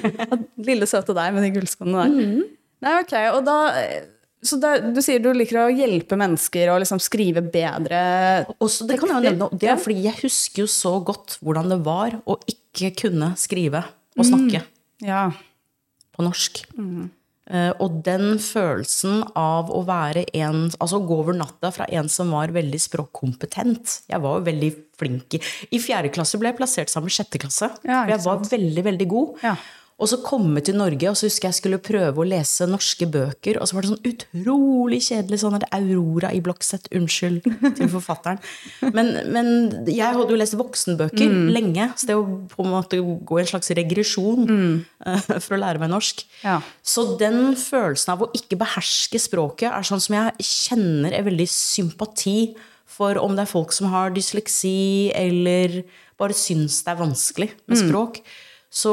Lille 0.68 0.88
søte 0.90 1.14
deg 1.16 1.32
med 1.36 1.46
de 1.46 1.52
gullskoene 1.56 2.02
der. 2.04 2.44
Nei, 2.84 2.92
ok, 3.00 3.14
og 3.38 3.40
da... 3.48 3.56
Så 4.44 4.58
da, 4.62 4.76
du 4.94 5.00
sier 5.02 5.18
du 5.22 5.32
liker 5.34 5.58
å 5.64 5.68
hjelpe 5.74 6.14
mennesker 6.20 6.70
og 6.70 6.78
liksom 6.84 7.00
skrive 7.02 7.42
bedre 7.42 7.98
Også, 8.62 8.86
det 8.86 9.00
kan 9.00 9.10
jeg 9.10 9.18
jo 9.18 9.24
nevne, 9.32 9.48
det 9.58 9.70
er 9.72 9.80
fordi 9.82 10.04
jeg 10.06 10.20
husker 10.22 10.62
jo 10.62 10.68
så 10.70 10.92
godt 11.02 11.38
hvordan 11.42 11.72
det 11.74 11.80
var 11.86 12.20
å 12.22 12.36
ikke 12.46 12.92
kunne 13.02 13.32
skrive 13.40 13.82
og 14.18 14.26
snakke 14.28 14.62
Ja. 15.02 15.24
på 16.14 16.22
norsk. 16.26 16.62
Eh, 17.48 17.70
og 17.80 18.02
den 18.04 18.36
følelsen 18.44 19.22
av 19.38 19.70
å 19.72 19.78
være 19.88 20.26
en 20.36 20.66
Altså 20.82 20.98
gå 21.00 21.16
over 21.22 21.32
natta 21.32 21.70
fra 21.72 21.86
en 21.96 22.06
som 22.12 22.28
var 22.34 22.52
veldig 22.52 22.76
språkkompetent 22.76 24.02
Jeg 24.10 24.20
var 24.20 24.36
jo 24.36 24.44
veldig 24.50 24.68
flink 25.00 25.38
i 25.38 25.40
I 25.72 25.80
fjerde 25.80 26.10
klasse 26.12 26.36
ble 26.36 26.50
jeg 26.52 26.58
plassert 26.58 26.92
sammen 26.92 27.08
med 27.08 27.16
sjette 27.16 27.40
klasse. 27.40 27.70
Ja, 27.88 28.02
for 28.04 28.12
jeg 28.12 28.24
var 28.26 28.42
veldig, 28.52 28.84
veldig 28.90 29.08
god. 29.08 29.40
Ja. 29.46 29.54
Og 29.98 30.06
så 30.06 30.20
komme 30.22 30.60
til 30.62 30.76
Norge, 30.78 31.10
og 31.10 31.16
så 31.18 31.26
husker 31.26 31.48
jeg 31.48 31.56
skulle 31.58 31.80
prøve 31.82 32.22
å 32.22 32.26
lese 32.26 32.68
norske 32.70 33.06
bøker, 33.10 33.58
og 33.58 33.66
så 33.66 33.74
var 33.74 33.84
det 33.84 33.90
sånn 33.90 34.06
utrolig 34.06 35.00
kjedelig 35.08 35.40
sånn 35.42 35.56
der 35.56 35.66
Aurora 35.74 36.30
i 36.34 36.42
Blokseth, 36.44 36.86
Unnskyld 36.94 37.42
til 37.80 37.90
forfatteren. 37.90 38.38
Men, 38.94 39.10
men 39.34 39.50
jeg 39.90 40.14
hadde 40.14 40.30
jo 40.30 40.38
lest 40.38 40.54
voksenbøker 40.58 41.34
lenge, 41.50 41.90
så 41.98 42.12
det 42.12 42.18
å 42.18 42.24
på 42.52 42.62
en 42.62 42.72
måte 42.76 43.02
gå 43.02 43.40
i 43.40 43.42
en 43.42 43.50
slags 43.50 43.74
regresjon 43.74 44.46
mm. 44.46 44.78
for 45.34 45.58
å 45.58 45.62
lære 45.64 45.82
meg 45.82 45.90
norsk. 45.90 46.22
Ja. 46.46 46.60
Så 46.86 47.08
den 47.18 47.56
følelsen 47.58 48.14
av 48.14 48.22
å 48.22 48.32
ikke 48.38 48.60
beherske 48.62 49.18
språket 49.22 49.72
er 49.72 49.86
sånn 49.86 50.02
som 50.04 50.14
jeg 50.20 50.46
kjenner 50.46 51.18
en 51.18 51.26
veldig 51.26 51.50
sympati 51.50 52.40
for 52.98 53.18
om 53.20 53.34
det 53.34 53.48
er 53.48 53.50
folk 53.50 53.74
som 53.74 53.90
har 53.92 54.14
dysleksi, 54.14 55.10
eller 55.16 55.82
bare 56.18 56.36
syns 56.38 56.84
det 56.86 56.94
er 56.94 57.02
vanskelig 57.02 57.50
med 57.66 57.82
språk. 57.82 58.22
Så 58.68 58.92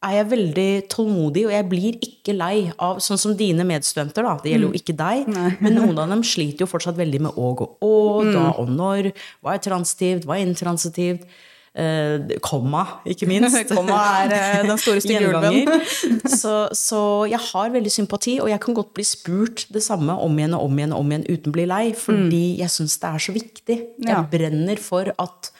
er 0.00 0.14
jeg 0.16 0.28
veldig 0.30 0.68
tålmodig, 0.88 1.44
og 1.46 1.52
jeg 1.52 1.68
blir 1.68 1.98
ikke 2.00 2.32
lei 2.32 2.56
av 2.80 3.00
sånn 3.04 3.20
som 3.20 3.36
dine 3.36 3.64
medstudenter, 3.68 4.24
da. 4.24 4.38
Det 4.40 4.54
gjelder 4.54 4.70
jo 4.72 4.80
ikke 4.80 4.96
deg, 4.96 5.28
men 5.62 5.76
noen 5.76 5.98
av 6.00 6.08
dem 6.14 6.24
sliter 6.24 6.64
jo 6.64 6.70
fortsatt 6.70 6.96
veldig 6.96 7.20
med 7.28 7.36
å 7.36 7.52
og 7.52 7.64
å, 7.84 7.94
da 8.32 8.50
og 8.56 8.70
når. 8.72 9.10
Hva 9.44 9.56
er 9.58 9.64
transitivt, 9.64 10.24
hva 10.24 10.38
er 10.38 10.46
intransitivt? 10.48 11.26
Eh, 11.72 12.34
komma, 12.44 12.82
ikke 13.08 13.24
minst. 13.28 13.56
Komma 13.72 13.96
er 14.26 14.32
eh, 14.36 14.64
den 14.68 14.76
store. 14.80 15.00
Gjenganger. 15.08 15.84
Så, 16.28 16.52
så 16.76 17.00
jeg 17.30 17.40
har 17.40 17.72
veldig 17.72 17.92
sympati, 17.92 18.34
og 18.44 18.50
jeg 18.52 18.60
kan 18.60 18.76
godt 18.76 18.92
bli 18.96 19.04
spurt 19.08 19.64
det 19.72 19.80
samme 19.84 20.16
om 20.20 20.36
igjen 20.36 20.56
og 20.56 20.66
om 20.66 20.80
igjen 20.80 20.92
og 20.92 21.00
om 21.04 21.14
igjen 21.14 21.24
uten 21.30 21.48
å 21.52 21.56
bli 21.56 21.64
lei, 21.68 21.84
fordi 21.96 22.42
jeg 22.60 22.72
syns 22.74 22.98
det 23.00 23.12
er 23.12 23.24
så 23.28 23.36
viktig. 23.36 23.78
Jeg 24.04 24.12
Ja. 24.12 24.20
brenner 24.34 24.80
for 24.84 25.12
at 25.16 25.52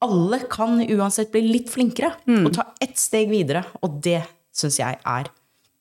alle 0.00 0.40
kan 0.50 0.80
uansett 0.80 1.32
bli 1.32 1.42
litt 1.44 1.70
flinkere 1.72 2.14
og 2.40 2.50
ta 2.56 2.70
ett 2.80 2.98
steg 3.00 3.30
videre. 3.32 3.64
Og 3.84 4.00
det 4.04 4.22
syns 4.56 4.80
jeg 4.80 4.98
er 5.04 5.30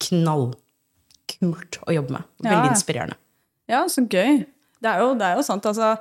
knallkult 0.04 1.80
å 1.88 1.96
jobbe 1.96 2.18
med. 2.18 2.30
Ja. 2.44 2.54
Veldig 2.54 2.76
inspirerende. 2.76 3.20
Ja, 3.70 3.84
så 3.92 4.04
gøy. 4.04 4.44
Det 4.80 4.90
er 4.90 5.04
jo, 5.04 5.12
det 5.20 5.28
er 5.28 5.40
jo 5.40 5.46
sant, 5.46 5.68
altså. 5.70 5.98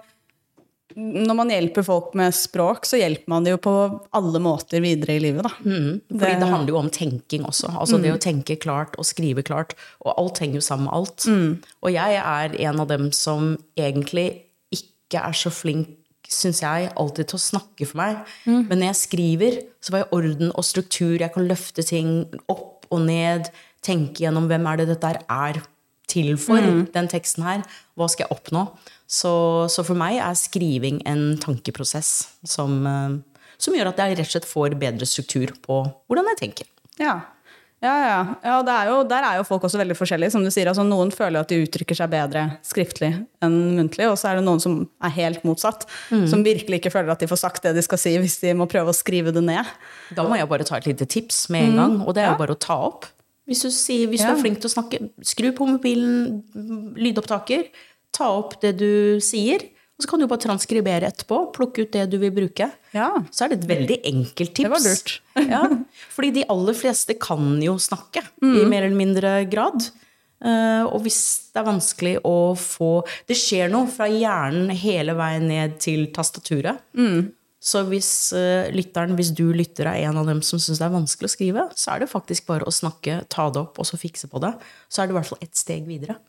Når 0.99 1.37
man 1.37 1.51
hjelper 1.53 1.85
folk 1.85 2.15
med 2.19 2.35
språk, 2.35 2.87
så 2.89 2.99
hjelper 2.99 3.29
man 3.31 3.45
det 3.45 3.53
jo 3.53 3.59
på 3.63 3.75
alle 4.17 4.41
måter 4.43 4.81
videre 4.83 5.19
i 5.19 5.23
livet, 5.23 5.45
da. 5.45 5.53
Fordi 5.61 6.39
det, 6.41 6.49
handler 6.49 6.73
jo 6.73 6.79
om 6.81 6.89
tenking 6.95 7.45
også. 7.47 7.75
Altså 7.77 8.01
det 8.03 8.15
å 8.15 8.21
tenke 8.23 8.57
klart 8.59 8.97
og 8.99 9.07
skrive 9.07 9.45
klart. 9.47 9.77
Og 10.03 10.15
alt 10.17 10.41
henger 10.43 10.59
jo 10.59 10.65
sammen 10.65 10.89
med 10.89 10.97
alt. 10.97 11.29
Og 11.85 11.93
jeg 11.95 12.19
er 12.23 12.57
en 12.71 12.83
av 12.83 12.89
dem 12.91 13.11
som 13.15 13.53
egentlig 13.79 14.31
ikke 14.75 15.23
er 15.29 15.37
så 15.37 15.53
flink, 15.55 15.93
syns 16.29 16.61
jeg, 16.63 16.91
alltid 17.01 17.31
til 17.31 17.39
å 17.39 17.43
snakke 17.43 17.89
for 17.89 18.01
meg. 18.03 18.21
Men 18.45 18.77
når 18.77 18.91
jeg 18.91 19.01
skriver, 19.01 19.59
så 19.81 19.95
var 19.95 20.05
jeg 20.05 20.13
orden 20.19 20.53
og 20.53 20.67
struktur. 20.67 21.17
Jeg 21.17 21.33
kan 21.35 21.49
løfte 21.49 21.85
ting 21.87 22.13
opp 22.53 22.87
og 22.93 23.03
ned. 23.07 23.49
Tenke 23.85 24.25
gjennom 24.27 24.49
hvem 24.51 24.69
er 24.69 24.81
det 24.81 24.89
dette 24.93 25.15
er 25.25 25.61
til 26.09 26.37
for, 26.41 26.65
den 26.93 27.11
teksten 27.11 27.45
her. 27.47 27.65
Hva 27.99 28.09
skal 28.11 28.27
jeg 28.27 28.37
oppnå? 28.37 28.65
Så, 29.09 29.33
så 29.73 29.85
for 29.87 29.97
meg 29.99 30.19
er 30.21 30.37
skriving 30.37 31.03
en 31.09 31.39
tankeprosess 31.41 32.13
som, 32.49 32.81
eh, 32.89 33.45
som 33.61 33.77
gjør 33.77 33.93
at 33.93 34.03
jeg 34.03 34.19
rett 34.19 34.29
og 34.29 34.35
slett 34.35 34.49
får 34.49 34.77
bedre 34.81 35.09
struktur 35.09 35.55
på 35.65 35.81
hvordan 36.09 36.33
jeg 36.33 36.41
tenker. 36.43 36.71
Ja. 37.01 37.21
Ja, 37.79 37.95
ja. 38.03 38.21
ja 38.43 38.55
det 38.67 38.75
er 38.75 38.89
jo, 38.91 38.97
der 39.07 39.23
er 39.23 39.37
jo 39.39 39.45
folk 39.47 39.63
også 39.69 39.79
veldig 39.79 39.95
forskjellige. 39.99 40.33
Som 40.35 40.47
du 40.47 40.51
sier, 40.51 40.71
altså, 40.71 40.83
noen 40.87 41.13
føler 41.15 41.45
at 41.45 41.53
de 41.53 41.61
uttrykker 41.63 41.99
seg 41.99 42.11
bedre 42.11 42.45
skriftlig 42.67 43.13
enn 43.45 43.59
muntlig, 43.77 44.09
og 44.11 44.17
så 44.19 44.33
er 44.33 44.41
det 44.41 44.47
noen 44.49 44.63
som 44.63 44.81
er 45.05 45.15
helt 45.15 45.45
motsatt. 45.47 45.87
Som 46.31 46.43
virkelig 46.47 46.81
ikke 46.81 46.93
føler 46.95 47.15
at 47.15 47.23
de 47.23 47.31
får 47.31 47.43
sagt 47.45 47.69
det 47.69 47.77
de 47.77 47.85
skal 47.87 48.03
si, 48.03 48.17
hvis 48.19 48.41
de 48.43 48.57
må 48.59 48.67
prøve 48.71 48.91
å 48.91 48.97
skrive 48.97 49.35
det 49.35 49.45
ned. 49.47 49.71
Da 50.17 50.27
må 50.27 50.41
jeg 50.41 50.51
bare 50.51 50.67
ta 50.67 50.81
et 50.81 50.91
lite 50.91 51.07
tips 51.07 51.47
med 51.55 51.71
en 51.71 51.81
gang, 51.83 51.97
og 52.03 52.19
det 52.19 52.25
er 52.25 52.33
jo 52.33 52.43
bare 52.43 52.59
å 52.59 52.63
ta 52.67 52.81
opp. 52.89 53.07
Hvis 53.49 53.63
du, 53.65 53.71
sier, 53.73 54.11
hvis 54.11 54.21
du 54.21 54.29
er 54.29 54.43
flink 54.43 54.59
til 54.61 54.69
å 54.69 54.75
snakke, 54.75 54.99
skru 55.25 55.49
på 55.57 55.65
mobilen, 55.71 56.43
lydopptaker, 56.99 57.71
ta 58.13 58.27
opp 58.43 58.59
det 58.61 58.75
du 58.83 59.23
sier, 59.25 59.63
og 59.99 60.05
så 60.05 60.09
kan 60.13 60.21
du 60.23 60.29
bare 60.31 60.45
transkribere 60.45 61.09
etterpå, 61.11 61.41
plukke 61.57 61.83
ut 61.83 61.91
det 61.97 62.05
du 62.13 62.19
vil 62.23 62.31
bruke. 62.31 62.69
Ja. 62.95 63.09
Så 63.35 63.45
er 63.45 63.51
det 63.51 63.57
et 63.65 63.71
veldig 63.73 63.97
enkelt 64.07 64.53
tips. 64.55 64.63
Det 64.63 64.71
var 64.71 64.85
lurt. 64.85 65.15
ja, 65.55 65.63
fordi 66.15 66.31
de 66.39 66.45
aller 66.55 66.77
fleste 66.79 67.17
kan 67.19 67.57
jo 67.63 67.75
snakke, 67.83 68.23
Mm. 68.39 68.55
i 68.61 68.65
mer 68.71 68.85
eller 68.87 68.97
mindre 68.97 69.33
grad. 69.51 69.89
Eh, 70.39 70.85
og 70.87 71.03
hvis 71.03 71.51
det 71.51 71.59
er 71.59 71.67
vanskelig 71.67 72.13
å 72.23 72.55
få 72.55 73.03
Det 73.27 73.35
skjer 73.35 73.73
noe 73.73 73.89
fra 73.91 74.07
hjernen 74.07 74.71
hele 74.71 75.17
veien 75.19 75.49
ned 75.51 75.81
til 75.83 76.07
tastaturet. 76.15 76.79
Mm. 76.95 77.33
Så 77.59 77.83
hvis 77.91 78.31
eh, 78.39 78.71
lytteren, 78.71 79.17
hvis 79.19 79.33
du 79.35 79.49
lytter 79.51 79.91
er 79.91 80.05
en 80.07 80.21
av 80.21 80.29
dem 80.31 80.39
som 80.47 80.61
syns 80.63 80.79
det 80.79 80.87
er 80.87 80.95
vanskelig 80.95 81.27
å 81.27 81.35
skrive, 81.35 81.65
så 81.75 81.97
er 81.97 82.05
det 82.05 82.13
faktisk 82.15 82.47
bare 82.47 82.63
å 82.63 82.71
snakke, 82.71 83.25
ta 83.35 83.49
det 83.51 83.65
opp 83.65 83.81
og 83.83 83.89
så 83.91 83.99
fikse 83.99 84.31
på 84.31 84.39
det. 84.47 84.53
Så 84.87 85.03
er 85.03 85.09
det 85.11 85.17
i 85.17 85.19
hvert 85.19 85.33
fall 85.33 85.43
ett 85.43 85.59
steg 85.59 85.91
videre. 85.91 86.21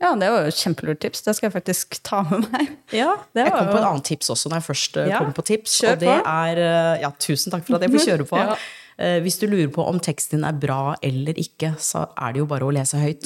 Ja, 0.00 0.10
det 0.16 0.28
var 0.32 0.42
jo 0.46 0.50
et 0.50 0.56
kjempelurt 0.60 1.00
tips. 1.04 1.22
Det 1.26 1.34
skal 1.36 1.48
jeg 1.50 1.54
faktisk 1.58 1.98
ta 2.06 2.22
med 2.30 2.46
meg. 2.52 2.70
Ja, 2.96 3.12
Det 3.36 3.44
jeg 3.46 3.52
kom 3.52 3.68
på 3.70 3.78
et 3.80 3.88
annet 3.92 4.04
tips 4.08 4.30
også 4.32 4.48
når 4.50 4.60
jeg 4.62 4.68
først 4.70 4.96
eh, 5.02 5.08
Ja, 5.12 5.18
kom 5.22 5.32
på 5.36 5.44
tips. 5.44 5.78
kjør 5.82 5.92
og 5.92 5.98
det 6.04 6.10
på. 6.10 6.34
er 6.34 6.60
eh, 6.66 7.00
Ja, 7.04 7.10
tusen 7.20 7.52
takk 7.52 7.66
for 7.68 7.76
at 7.76 7.84
jeg 7.86 7.92
får 7.96 8.06
kjøre 8.08 8.28
på. 8.32 8.38
Ja. 8.50 8.56
Eh, 9.00 9.18
Hvis 9.24 9.38
du 9.40 9.46
lurer 9.48 9.70
på 9.72 9.84
om 9.88 9.98
teksten 10.00 10.38
din 10.40 10.44
er 10.48 10.52
bra 10.60 10.94
eller 11.02 11.36
ikke, 11.40 11.74
så 11.80 12.06
er 12.20 12.32
det 12.36 12.42
jo 12.42 12.46
bare 12.50 12.66
å 12.68 12.72
lese 12.72 12.98
høyt. 13.00 13.24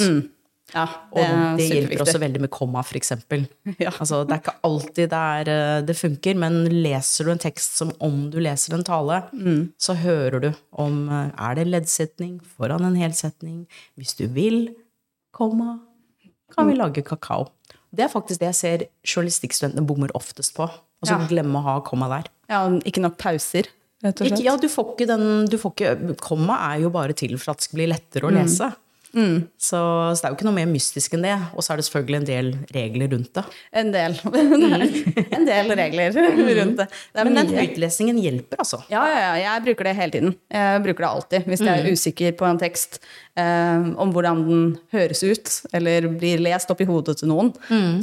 Ja, 0.74 0.84
Og 1.12 1.20
det, 1.58 1.66
er 1.68 1.74
hjelper 1.76 2.00
også 2.02 2.18
veldig 2.22 2.40
med 2.40 2.50
komma, 2.50 2.82
for 2.82 2.96
eksempel. 2.98 3.44
Ja. 3.82 3.90
Altså, 4.00 4.22
det 4.26 4.34
er 4.34 4.40
ikke 4.42 4.54
alltid 4.66 5.10
det, 5.12 5.22
er, 5.40 5.82
det 5.86 5.96
funker, 5.98 6.38
men 6.40 6.60
leser 6.82 7.26
du 7.28 7.32
en 7.34 7.42
tekst 7.42 7.76
som 7.78 7.90
om 8.02 8.30
du 8.32 8.38
leser 8.42 8.74
en 8.74 8.82
tale, 8.86 9.20
Mm. 9.34 9.68
så 9.78 9.94
hører 9.98 10.40
du 10.40 10.48
om 10.72 11.04
Er 11.12 11.54
det 11.58 11.66
leddsetning 11.68 12.40
foran 12.56 12.82
en 12.86 12.96
helsetning? 12.98 13.66
Hvis 13.98 14.14
du 14.18 14.26
vil, 14.26 14.72
komma, 15.34 15.80
kan 16.56 16.66
Mm. 16.66 16.70
vi 16.72 16.78
lage 16.78 17.02
kakao. 17.04 17.48
Det 17.94 18.04
er 18.04 18.08
faktisk 18.08 18.40
det 18.40 18.48
jeg 18.50 18.54
ser 18.54 18.78
journalistikkstudentene 19.06 19.86
bommer 19.86 20.08
oftest 20.14 20.54
på. 20.56 20.66
Altså 21.04 21.18
Ja. 21.20 21.26
glemme 21.28 21.58
å 21.60 21.62
ha 21.62 21.80
komma 21.80 22.08
der. 22.08 22.30
Ja, 22.48 22.68
ikke 22.68 23.00
nok 23.00 23.16
pauser, 23.18 23.66
rett 24.02 24.20
og 24.20 24.26
Ikke, 24.26 24.42
ja, 24.42 24.56
du 24.56 24.68
får 24.68 24.96
ikke 24.96 25.06
den 25.06 25.46
du 25.46 25.56
får 25.58 25.74
ikke, 25.74 26.16
Komma 26.20 26.74
er 26.74 26.80
jo 26.82 26.90
bare 26.90 27.12
til 27.14 27.36
for 27.38 27.52
at 27.52 27.58
det 27.58 27.64
skal 27.64 27.76
bli 27.78 27.86
lettere 27.86 28.22
å 28.28 28.32
Mm. 28.32 28.74
Lese. 29.14 29.46
Så, 29.58 29.78
så 29.78 30.20
det 30.20 30.26
er 30.28 30.32
jo 30.32 30.36
ikke 30.36 30.46
noe 30.48 30.56
mer 30.56 30.68
mystisk 30.70 31.14
enn 31.16 31.22
det. 31.24 31.34
Og 31.54 31.62
så 31.64 31.72
er 31.72 31.80
det 31.80 31.86
selvfølgelig 31.86 32.18
en 32.20 32.26
del 32.28 32.50
regler 32.74 33.12
rundt 33.14 33.30
det. 33.38 33.44
En 33.72 33.92
del. 33.94 34.16
en 35.38 35.46
del 35.48 35.72
regler 35.78 36.16
rundt 36.60 36.76
det. 36.82 36.86
det 37.14 37.24
Men 37.24 37.38
den 37.38 37.52
høytlesingen 37.56 38.18
hjelper, 38.20 38.60
altså. 38.64 38.82
Ja, 38.92 39.04
ja, 39.08 39.20
ja, 39.22 39.32
jeg 39.44 39.64
bruker 39.68 39.88
det 39.88 39.94
hele 39.98 40.14
tiden. 40.16 40.34
Jeg 40.52 40.82
bruker 40.84 41.06
det 41.06 41.10
alltid. 41.10 41.48
Hvis 41.52 41.64
jeg 41.64 41.80
er 41.84 41.90
usikker 41.94 42.36
på 42.40 42.48
en 42.48 42.60
tekst, 42.60 43.00
eh, 43.38 43.88
om 44.02 44.12
hvordan 44.14 44.44
den 44.48 44.66
høres 44.94 45.22
ut, 45.24 45.54
eller 45.74 46.10
blir 46.18 46.42
lest 46.44 46.70
opp 46.74 46.82
i 46.84 46.88
hodet 46.88 47.18
til 47.22 47.30
noen, 47.32 47.52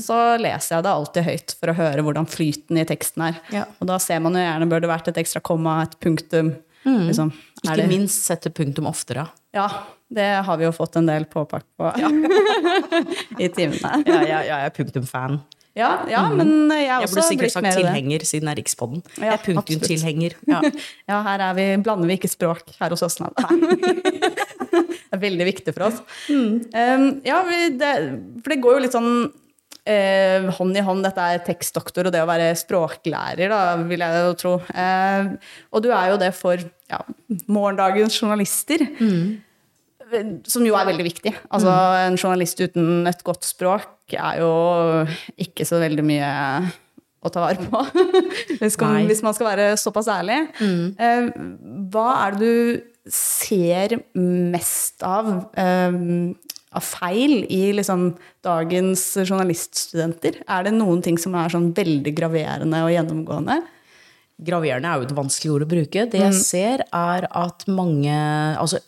så 0.02 0.20
leser 0.42 0.78
jeg 0.78 0.88
det 0.88 0.96
alltid 0.96 1.28
høyt 1.28 1.56
for 1.60 1.72
å 1.74 1.78
høre 1.78 2.04
hvordan 2.08 2.28
flyten 2.30 2.80
i 2.82 2.88
teksten 2.88 3.28
er. 3.30 3.40
Ja. 3.54 3.68
Og 3.80 3.90
da 3.92 4.00
ser 4.02 4.24
man 4.24 4.36
jo 4.38 4.44
gjerne 4.44 4.70
bør 4.72 4.84
det 4.86 4.92
vært 4.92 5.12
et 5.12 5.20
ekstra 5.22 5.44
komma, 5.44 5.82
et 5.86 5.98
punktum. 6.04 6.56
Liksom, 6.86 7.30
er 7.62 7.68
Ikke 7.68 7.76
det- 7.84 7.90
minst 7.92 8.26
sette 8.26 8.50
punktum 8.50 8.88
oftere. 8.90 9.28
Ja, 9.54 9.68
det 10.12 10.28
har 10.46 10.60
vi 10.60 10.68
jo 10.68 10.74
fått 10.76 10.98
en 11.00 11.08
del 11.08 11.26
påpakk 11.32 11.66
på 11.80 11.90
i 13.44 13.50
timene. 13.54 14.04
Ja, 14.06 14.20
jeg, 14.20 14.46
jeg 14.50 14.58
er 14.60 14.76
punktum-fan. 14.76 15.42
Ja, 15.78 15.92
ja 16.12 16.26
men 16.28 16.68
jeg 16.74 16.84
er 16.84 17.00
Jeg 17.00 17.08
også 17.08 17.16
burde 17.16 17.28
sikkert 17.30 17.46
blitt 17.46 17.54
sagt 17.54 17.64
mer 17.64 17.72
av 17.72 17.78
det. 17.78 17.84
tilhenger 17.86 18.26
siden 18.28 18.50
det 18.50 18.54
er 18.54 18.60
Rikspodden. 18.60 19.04
Ja, 19.16 19.24
jeg 19.24 19.34
er 19.34 19.44
punktum-tilhenger. 19.46 20.34
Ja. 20.52 20.62
Ja, 21.08 21.20
her 21.30 21.46
er 21.48 21.54
vi, 21.56 21.68
blander 21.86 22.12
vi 22.12 22.18
ikke 22.20 22.32
språk 22.32 22.74
her 22.80 22.92
hos 22.92 23.06
oss. 23.08 23.22
Nei. 23.24 23.32
det 24.72 25.16
er 25.16 25.22
veldig 25.22 25.48
viktig 25.48 25.76
for 25.78 25.88
oss. 25.88 26.02
Um, 26.28 27.06
ja, 27.28 27.40
vi, 27.48 27.62
det, 27.80 27.94
for 28.44 28.54
det 28.54 28.60
går 28.66 28.78
jo 28.78 28.84
litt 28.84 28.98
sånn 28.98 29.14
eh, 29.88 30.50
hånd 30.58 30.78
i 30.78 30.84
hånd, 30.86 31.06
dette 31.08 31.28
er 31.34 31.46
tekstdoktor 31.46 32.10
og 32.10 32.16
det 32.16 32.24
å 32.24 32.30
være 32.30 32.52
språklærer, 32.60 33.48
da, 33.52 33.62
vil 33.88 34.04
jeg 34.04 34.26
jo 34.26 34.36
tro. 34.44 34.54
Eh, 34.76 35.32
og 35.72 35.86
du 35.86 35.90
er 35.96 36.12
jo 36.12 36.20
det 36.22 36.34
for 36.38 36.60
ja, 36.92 37.00
morgendagens 37.48 38.20
journalister. 38.20 38.84
Som 40.50 40.68
jo 40.68 40.78
er 40.78 40.88
veldig 40.92 41.08
viktig. 41.08 41.34
Altså, 41.50 41.74
En 42.06 42.20
journalist 42.20 42.62
uten 42.62 43.08
et 43.10 43.26
godt 43.28 43.48
språk 43.48 44.16
er 44.18 44.42
jo 44.42 44.52
ikke 45.40 45.68
så 45.68 45.80
veldig 45.82 46.06
mye 46.06 46.30
å 47.22 47.30
ta 47.32 47.44
vare 47.44 47.68
på. 47.70 47.82
hvis, 48.62 48.78
man, 48.82 49.04
hvis 49.10 49.24
man 49.26 49.36
skal 49.38 49.52
være 49.52 49.68
såpass 49.80 50.10
ærlig. 50.12 50.40
Eh, 50.62 51.28
hva 51.94 52.08
er 52.26 52.38
det 52.38 52.48
du 52.48 53.12
ser 53.12 54.00
mest 54.18 55.02
av 55.06 55.30
eh, 55.58 56.00
av 56.72 56.84
feil 56.86 57.42
i 57.52 57.64
liksom, 57.76 58.12
dagens 58.46 59.04
journaliststudenter? 59.26 60.42
Er 60.48 60.68
det 60.68 60.76
noen 60.78 61.02
ting 61.04 61.20
som 61.20 61.36
er 61.36 61.52
sånn 61.52 61.72
veldig 61.76 62.14
graverende 62.16 62.84
og 62.86 62.94
gjennomgående? 62.94 63.58
Graverende 64.42 64.90
er 64.90 65.02
jo 65.02 65.10
et 65.10 65.18
vanskelig 65.18 65.52
ord 65.54 65.66
å 65.66 65.72
bruke. 65.74 66.06
Det 66.10 66.22
jeg 66.22 66.38
ser, 66.40 66.86
er 66.88 67.28
at 67.28 67.68
mange 67.70 68.16
Altså, 68.58 68.80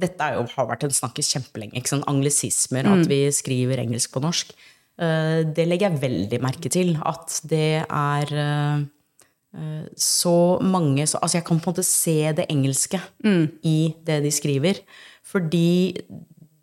dette 0.00 0.28
jo, 0.34 0.44
har 0.54 0.68
vært 0.70 0.86
en 0.86 0.94
snakkes 0.94 1.30
kjempelenge. 1.34 1.76
Ikke 1.78 1.92
sånn 1.94 2.06
Anglisismer, 2.10 2.88
at 2.88 3.08
vi 3.10 3.24
skriver 3.34 3.82
engelsk 3.82 4.14
på 4.14 4.22
norsk. 4.24 4.54
Eh, 4.98 5.42
Det 5.44 5.66
legger 5.66 5.90
jeg 5.90 6.02
veldig 6.02 6.40
merke 6.42 6.70
til. 6.72 6.96
At 7.06 7.40
det 7.48 7.84
er 7.84 8.32
eh, 8.32 8.80
eh, 9.58 9.84
så 9.96 10.58
mange 10.62 11.06
så, 11.06 11.20
Altså, 11.22 11.38
jeg 11.38 11.46
kan 11.46 11.60
på 11.60 11.70
en 11.70 11.74
måte 11.76 11.86
se 11.86 12.32
det 12.32 12.48
engelske 12.50 13.00
i 13.62 13.94
det 14.04 14.22
de 14.24 14.32
skriver. 14.34 14.82
Fordi 15.22 16.02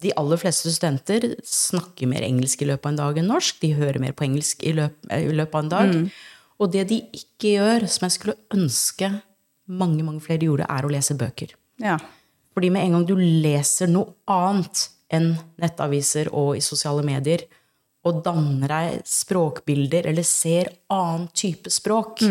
de 0.01 0.11
aller 0.19 0.37
fleste 0.37 0.69
studenter 0.73 1.35
snakker 1.45 2.09
mer 2.09 2.25
engelsk 2.25 2.61
i 2.61 2.67
løpet 2.69 2.85
av 2.85 2.91
en 2.91 2.99
dag 3.03 3.17
enn 3.21 3.29
norsk. 3.31 3.61
De 3.61 3.73
hører 3.77 4.01
mer 4.03 4.13
på 4.13 4.25
engelsk 4.27 4.63
i, 4.63 4.73
løp, 4.75 4.97
i 5.09 5.31
løpet 5.33 5.55
av 5.55 5.63
en 5.63 5.71
dag. 5.71 6.11
Og 6.59 6.71
det 6.71 6.87
de 6.89 7.01
ikke 7.15 7.55
gjør, 7.55 7.87
som 7.91 8.05
jeg 8.05 8.15
skulle 8.17 8.37
ønske 8.53 9.09
mange 9.65 10.03
mange 10.05 10.21
flere 10.21 10.45
gjorde, 10.45 10.67
er 10.69 10.85
å 10.85 10.91
lese 10.91 11.15
bøker. 11.17 11.55
Ja. 11.81 11.97
Fordi 12.55 12.71
med 12.71 12.85
en 12.87 12.97
gang 12.97 13.05
du 13.09 13.15
leser 13.19 13.89
noe 13.91 14.13
annet 14.31 14.85
enn 15.13 15.33
nettaviser 15.61 16.31
og 16.33 16.55
i 16.57 16.63
sosiale 16.63 17.03
medier, 17.05 17.43
og 18.05 18.21
danner 18.25 18.69
deg 18.69 19.01
språkbilder 19.09 20.05
eller 20.11 20.23
ser 20.25 20.69
annen 20.93 21.27
type 21.33 21.71
språk 21.73 22.21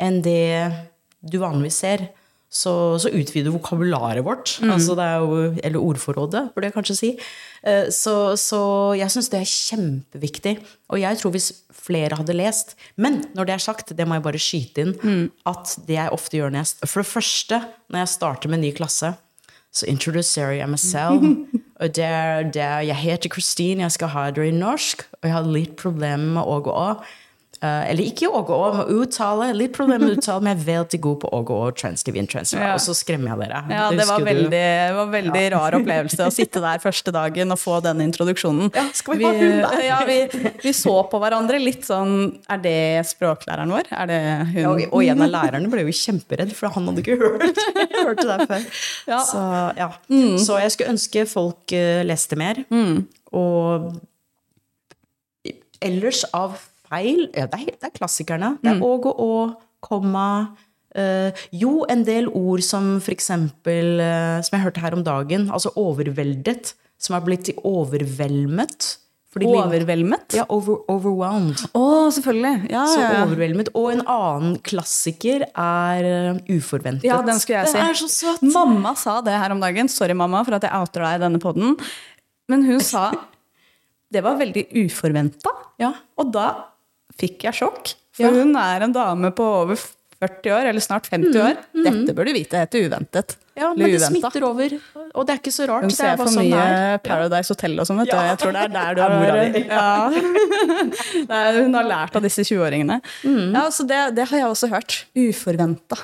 enn 0.00 0.22
det 0.24 0.72
du 1.20 1.36
vanligvis 1.42 1.76
ser, 1.84 2.06
så, 2.50 2.72
så 2.98 3.12
utvider 3.14 3.52
vokabularet 3.54 4.24
vårt. 4.26 4.56
Altså 4.64 4.96
det 4.98 5.04
er 5.06 5.20
jo, 5.22 5.36
eller 5.62 5.84
ordforrådet, 5.86 6.40
burde 6.54 6.66
jeg 6.66 6.74
kanskje 6.74 6.96
si. 6.98 7.10
Eh, 7.62 7.86
Så, 7.94 8.34
så 8.40 8.60
jeg 8.98 9.12
syns 9.12 9.28
det 9.30 9.38
er 9.38 9.52
kjempeviktig. 9.52 10.56
Og 10.90 10.98
jeg 10.98 11.20
tror 11.20 11.30
hvis 11.36 11.50
flere 11.70 12.16
hadde 12.18 12.34
lest 12.34 12.74
Men 12.96 13.20
når 13.36 13.46
det 13.46 13.54
er 13.54 13.62
sagt, 13.62 13.94
det 13.96 14.06
må 14.08 14.16
jeg 14.18 14.24
bare 14.26 14.40
skyte 14.42 14.82
inn, 14.82 15.30
at 15.46 15.76
det 15.86 15.94
jeg 16.00 16.10
ofte 16.16 16.36
gjør 16.40 16.50
når 16.50 16.64
jeg 16.64 16.88
For 16.90 17.02
det 17.04 17.12
første, 17.12 17.60
når 17.92 18.02
jeg 18.02 18.14
starter 18.16 18.48
med 18.50 18.58
en 18.58 18.66
ny 18.66 18.72
klasse, 18.74 19.12
så 19.72 19.86
introduserer 19.90 20.58
jeg 20.60 20.70
meg 20.70 20.82
selv. 20.82 21.26
Og 21.80 21.96
der, 21.96 22.42
der 22.52 22.80
Jeg 22.84 22.96
heter 22.96 23.30
Christine, 23.32 23.82
jeg 23.82 23.92
skal 23.92 24.10
ha 24.12 24.26
dere 24.30 24.50
i 24.50 24.52
norsk, 24.52 25.06
og 25.12 25.24
jeg 25.24 25.32
har 25.32 25.46
litt 25.48 25.78
problemer 25.80 26.34
med 26.34 26.44
å 26.44 26.58
gå 26.66 26.74
å. 26.76 27.06
Eh, 27.60 27.90
eller 27.90 28.06
ikke 28.08 28.24
åg 28.24 28.48
og 28.48 28.56
å, 28.56 28.68
med 28.78 28.90
uttale. 29.02 29.50
Litt 29.52 29.74
problemer 29.76 30.06
med 30.06 30.16
uttale, 30.16 30.40
men 30.40 30.54
jeg 30.54 30.62
er 30.62 30.66
veldig 30.70 31.00
god 31.04 31.16
på 31.20 31.30
åg 31.36 31.50
og 31.52 31.64
å, 31.66 31.72
transitive 31.76 32.16
in 32.16 32.28
transitive. 32.30 32.62
Ja. 32.64 32.78
Og 32.78 32.80
så 32.80 32.94
skremmer 32.96 33.34
jeg 33.34 33.42
dere. 33.42 33.60
Ja, 33.68 33.82
det 33.92 34.06
var 34.08 34.16
husker 34.16 34.28
veldig, 34.30 34.50
det 34.52 34.94
var 34.96 35.10
veldig 35.12 35.42
rar 35.52 35.76
opplevelse 35.76 36.24
å 36.24 36.32
sitte 36.32 36.62
der 36.64 36.80
første 36.80 37.12
dagen 37.12 37.52
og 37.52 37.60
få 37.60 37.82
den 37.84 38.00
introduksjonen. 38.06 38.72
Ja, 38.72 38.86
skal 38.96 39.20
vi 39.20 39.28
ha 39.28 39.34
hun 39.36 39.60
der? 39.66 39.84
Ja, 39.84 39.98
vi, 40.08 40.16
vi 40.64 40.72
så 40.76 40.94
på 41.10 41.20
hverandre 41.20 41.60
litt 41.60 41.84
sånn 41.84 42.14
Er 42.50 42.60
det 42.62 42.76
språklæreren 43.10 43.72
vår? 43.74 43.92
Er 43.92 44.08
det 44.08 44.20
hun? 44.54 44.62
Ja, 44.62 44.72
og, 44.88 45.04
en 45.04 45.24
av 45.26 45.32
lærerne 45.34 45.72
ble 45.72 45.84
jo 45.84 45.96
kjemperedd, 46.00 46.56
for 46.56 46.72
han 46.72 46.88
hadde 46.88 47.04
ikke 47.04 47.20
hørt 47.20 47.60
hørt 48.06 48.22
det 48.22 48.28
der 48.30 48.46
før. 48.48 48.68
Ja. 49.10 49.20
Så, 49.28 49.44
ja. 49.76 49.90
så 50.40 50.60
jeg 50.64 50.72
skulle 50.72 50.96
ønske 50.96 51.28
folk 51.28 51.76
eh, 51.76 52.00
leste 52.08 52.40
mer. 52.40 52.64
Og 53.36 53.90
ellers 55.84 56.24
av 56.36 56.56
feil 56.90 57.28
ja, 57.28 57.46
det, 57.46 57.60
er, 57.60 57.76
det 57.76 57.88
er 57.90 57.94
klassikerne. 57.96 58.56
Det 58.62 58.74
er 58.74 58.82
åg 58.84 59.08
og 59.12 59.22
å, 59.24 59.32
komma 59.80 60.26
Uh, 60.90 61.30
Jo, 61.54 61.84
en 61.86 62.00
del 62.02 62.26
ord 62.34 62.64
som 62.66 62.96
for 62.98 63.14
eksempel 63.14 64.00
eh, 64.02 64.40
Som 64.42 64.56
jeg 64.56 64.64
hørte 64.64 64.82
her 64.82 64.96
om 64.96 65.04
dagen. 65.06 65.44
Altså 65.54 65.70
overveldet. 65.78 66.72
Som 66.98 67.14
har 67.14 67.22
blitt 67.22 67.52
overvelmet. 67.62 68.96
Overvelmet? 69.38 70.34
Ja, 70.34 70.42
over, 70.50 70.80
overwhelmed. 70.90 71.62
Å, 71.78 71.84
selvfølgelig. 72.10 72.66
Ja, 72.72 72.82
Så 72.90 72.98
ja, 73.04 73.10
overveldet. 73.22 73.70
Og 73.78 73.92
en 73.92 74.02
annen 74.02 74.56
klassiker 74.66 75.44
er 75.46 76.08
uh, 76.34 76.40
uforventet. 76.50 77.06
Ja, 77.06 77.20
den 77.22 77.38
skulle 77.38 77.62
jeg 77.62 77.70
si. 77.70 77.78
Den 77.78 77.92
er 77.92 78.00
så 78.00 78.10
søt! 78.10 78.42
Mamma 78.50 78.96
sa 78.98 79.20
det 79.22 79.36
her 79.38 79.54
om 79.54 79.62
dagen. 79.62 79.88
Sorry, 79.92 80.18
mamma, 80.18 80.42
for 80.44 80.58
at 80.58 80.66
jeg 80.66 80.74
outer 80.74 81.06
deg 81.06 81.20
i 81.20 81.22
denne 81.22 81.40
poden. 81.42 81.78
Men 82.50 82.66
hun 82.66 82.82
sa 82.82 83.12
det 84.12 84.26
var 84.26 84.42
veldig 84.42 84.66
uforventa. 84.82 85.54
Ja. 85.78 85.94
Og 86.18 86.34
da 86.34 86.48
fikk 87.20 87.46
jeg 87.48 87.60
sjokk. 87.62 87.94
For 88.16 88.26
Ja. 88.26 88.30
hun 88.42 88.56
er 88.56 88.82
en 88.88 88.92
dame 88.96 89.30
på 89.36 89.44
over 89.62 89.76
40 90.20 90.50
år, 90.52 90.66
eller 90.68 90.80
snart 90.84 91.06
50 91.08 91.38
år. 91.40 91.56
Dette 91.72 92.12
bør 92.16 92.26
du 92.28 92.32
vite 92.36 92.58
heter 92.60 92.82
uventet. 92.90 93.36
Mm, 93.56 93.62
ja, 93.62 93.68
men 93.76 93.90
det 93.92 94.00
smitter 94.04 94.44
over. 94.44 94.74
Og 95.16 95.24
det 95.26 95.32
er 95.32 95.38
ikke 95.40 95.52
så 95.52 95.64
rart. 95.68 95.84
Hun 95.86 95.90
er 95.90 95.96
ser 95.96 96.16
for 96.20 96.28
sånn 96.32 96.44
mye 96.50 96.60
er. 96.60 96.98
Paradise 97.04 97.48
Hotel 97.52 97.80
og 97.80 97.86
sånn, 97.88 97.98
vet 98.02 98.10
du. 98.10 98.16
Ja. 98.16 98.26
Jeg 98.28 98.38
tror 98.42 98.52
det 98.56 98.62
er 98.66 98.72
der 98.74 98.94
du 98.94 99.00
Er 99.04 99.08
har 99.08 99.20
mora 99.20 99.48
di. 99.54 99.62
ja. 99.64 100.10
Hun 101.64 101.74
har 101.78 101.88
lært 101.88 102.16
av 102.16 102.24
disse 102.24 102.44
20-åringene. 102.46 103.00
Mm. 103.24 103.54
Ja, 103.56 103.64
så 103.72 103.84
det, 103.88 103.98
det 104.16 104.28
har 104.30 104.42
jeg 104.42 104.48
også 104.52 104.70
hørt. 104.72 104.96
Uforventa. 105.18 105.98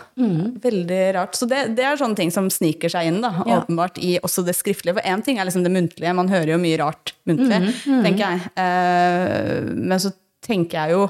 Veldig 0.64 1.00
rart. 1.16 1.36
Så 1.38 1.48
det, 1.50 1.62
det 1.76 1.84
er 1.86 2.00
sånne 2.00 2.16
ting 2.18 2.32
som 2.34 2.48
sniker 2.52 2.92
seg 2.92 3.10
inn, 3.12 3.20
da, 3.24 3.32
Ja. 3.46 3.60
åpenbart, 3.62 4.00
i 4.02 4.16
også 4.24 4.44
det 4.46 4.56
skriftlige. 4.58 4.96
For 4.98 5.04
én 5.08 5.24
ting 5.24 5.38
er 5.40 5.48
liksom 5.48 5.64
det 5.66 5.72
muntlige, 5.76 6.14
man 6.16 6.28
hører 6.32 6.54
jo 6.56 6.60
mye 6.62 6.78
rart 6.82 7.12
muntlig, 7.28 7.62
Mm, 7.86 8.02
tenker 8.04 8.24
jeg. 8.24 8.40
Eh, 8.56 9.60
men 9.76 9.98
så 10.02 10.12
tenker 10.46 10.78
jeg 10.86 10.96
jo 10.96 11.08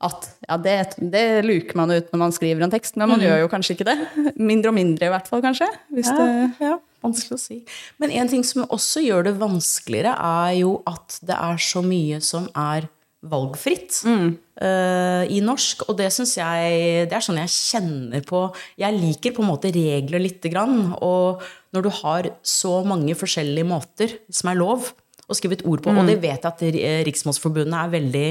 at 0.00 0.30
ja, 0.48 0.56
det, 0.56 0.74
det 1.12 1.24
luker 1.44 1.76
man 1.76 1.90
ut 1.92 2.06
når 2.08 2.20
man 2.22 2.32
skriver 2.32 2.64
en 2.64 2.72
tekst, 2.72 2.94
men 2.96 3.04
Mm. 3.04 3.10
man 3.12 3.20
gjør 3.26 3.40
jo 3.42 3.48
kanskje 3.52 3.74
ikke 3.76 3.84
det. 3.90 3.98
Mindre 4.50 4.70
og 4.72 4.76
mindre 4.78 5.10
i 5.10 5.12
hvert 5.12 5.26
fall, 5.28 5.42
kanskje. 5.44 5.66
Hvis 5.92 6.08
det, 6.08 6.24
Ja, 6.24 6.70
ja, 6.70 6.78
vanskelig 7.04 7.36
å 7.36 7.40
si. 7.42 7.58
Men 8.00 8.14
en 8.16 8.30
ting 8.32 8.42
som 8.48 8.64
også 8.64 9.02
gjør 9.04 9.26
det 9.28 9.34
vanskeligere, 9.42 10.14
er 10.16 10.54
jo 10.62 10.78
at 10.88 11.18
det 11.20 11.36
er 11.36 11.60
så 11.60 11.82
mye 11.84 12.20
som 12.24 12.48
er 12.56 12.88
valgfritt 13.20 13.98
eh, 14.08 15.24
i 15.28 15.42
norsk. 15.44 15.82
Og 15.90 15.98
det 15.98 16.06
syns 16.16 16.32
jeg 16.38 17.04
Det 17.10 17.12
er 17.18 17.24
sånn 17.26 17.36
jeg 17.42 17.52
kjenner 17.52 18.22
på 18.24 18.46
Jeg 18.80 18.96
liker 18.96 19.34
på 19.36 19.42
en 19.44 19.50
måte 19.50 19.68
regler 19.74 20.22
lite 20.24 20.48
grann. 20.48 20.94
Og 21.04 21.42
når 21.76 21.84
du 21.84 21.90
har 22.00 22.30
så 22.40 22.78
mange 22.88 23.12
forskjellige 23.20 23.68
måter 23.68 24.16
som 24.32 24.48
er 24.48 24.56
lov 24.62 24.88
å 25.30 25.36
skrive 25.36 25.58
et 25.60 25.66
ord 25.68 25.84
på, 25.84 25.92
og 25.92 26.08
det 26.08 26.16
vet 26.24 26.42
jeg 26.42 26.48
at 26.48 26.64
Riksmålsforbundet 27.06 27.76
er 27.84 27.92
veldig 27.92 28.24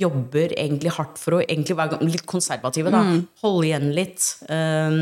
jobber 0.00 0.52
egentlig 0.56 0.92
hardt 0.96 1.20
for 1.20 1.38
å 1.38 1.42
egentlig 1.44 1.76
være 1.78 2.00
litt 2.04 2.26
konservative. 2.30 2.92
Da. 2.94 3.02
Holde 3.44 3.68
igjen 3.68 3.90
litt. 3.96 4.26
Um, 4.48 5.00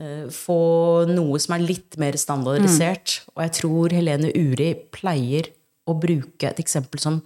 uh, 0.00 0.26
få 0.34 0.60
noe 1.10 1.40
som 1.42 1.56
er 1.56 1.66
litt 1.66 1.98
mer 2.00 2.18
standardisert. 2.20 3.20
Og 3.36 3.44
jeg 3.46 3.56
tror 3.60 3.96
Helene 3.96 4.32
Uri 4.34 4.72
pleier 4.94 5.52
å 5.88 5.96
bruke 5.96 6.50
et 6.50 6.60
eksempel 6.60 7.00
som 7.02 7.22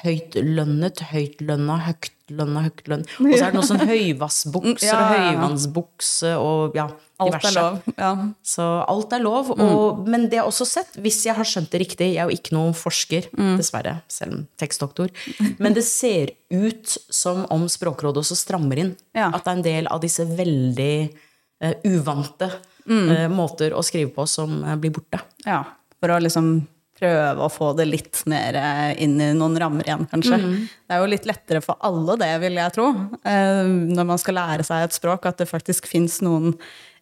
høytlønnet, 0.00 1.02
høytlønna, 1.10 1.76
høytlønna, 1.88 2.62
høytlønn. 2.68 3.02
Og 3.26 3.32
så 3.34 3.42
er 3.42 3.50
det 3.50 3.58
noe 3.58 3.66
sånn 3.66 3.82
høyvassbukser 3.88 4.86
Ja, 4.86 4.94
og 4.94 5.00
ja, 5.00 5.06
og 5.10 5.24
høyvannsbukse 5.26 6.30
og 6.38 6.78
ja, 6.78 6.86
alt 7.20 7.34
diverse. 7.34 7.50
er 7.50 7.56
lov. 7.58 7.96
Ja. 7.98 8.10
Så 8.52 8.68
alt 8.94 9.16
er 9.16 9.24
lov. 9.24 9.50
Og, 9.56 10.00
Men 10.06 10.28
det 10.30 10.38
jeg 10.38 10.46
også 10.46 10.68
sett, 10.68 10.94
hvis 11.02 11.20
jeg 11.26 11.36
har 11.36 11.48
skjønt 11.48 11.72
det 11.74 11.82
riktig 11.82 12.12
Jeg 12.12 12.22
er 12.22 12.30
jo 12.30 12.38
ikke 12.38 12.54
noen 12.56 12.76
forsker, 12.78 13.28
dessverre, 13.58 13.98
selv 14.10 14.38
om 14.38 14.46
tekstdoktor. 14.62 15.12
Men 15.58 15.76
det 15.76 15.84
ser 15.88 16.36
ut 16.54 16.96
som 17.10 17.44
om 17.50 17.66
Språkrådet 17.70 18.22
også 18.22 18.38
strammer 18.38 18.84
inn. 18.84 18.94
Ja. 19.16 19.32
At 19.34 19.44
det 19.44 19.52
er 19.52 19.58
en 19.58 19.66
del 19.66 19.90
av 19.90 20.02
disse 20.06 20.24
veldig 20.26 20.94
uh, 21.10 21.74
uvante 21.90 22.48
eh, 22.86 23.26
måter 23.30 23.74
å 23.74 23.82
skrive 23.86 24.14
på 24.14 24.26
som 24.30 24.62
uh, 24.64 24.76
blir 24.80 24.94
borte. 24.94 25.20
Ja, 25.44 25.64
for 26.00 26.14
å 26.14 26.22
liksom 26.22 26.60
prøve 27.00 27.46
å 27.46 27.50
få 27.52 27.72
det 27.78 27.86
litt 27.88 28.20
mer 28.30 28.58
eh, 28.60 28.92
inn 29.04 29.16
i 29.20 29.30
noen 29.36 29.56
rammer 29.60 29.88
igjen, 29.88 30.06
kanskje. 30.10 30.38
Det 30.40 30.96
er 30.96 31.02
jo 31.02 31.08
litt 31.10 31.26
lettere 31.28 31.62
for 31.64 31.80
alle 31.86 32.16
det, 32.20 32.30
vil 32.44 32.60
jeg 32.60 32.76
tro, 32.76 32.90
eh, 33.24 33.64
når 33.96 34.08
man 34.12 34.20
skal 34.20 34.38
lære 34.40 34.66
seg 34.66 34.86
et 34.86 34.96
språk, 34.96 35.28
at 35.30 35.40
det 35.40 35.48
faktisk 35.50 35.88
fins 35.90 36.20
noen 36.24 36.52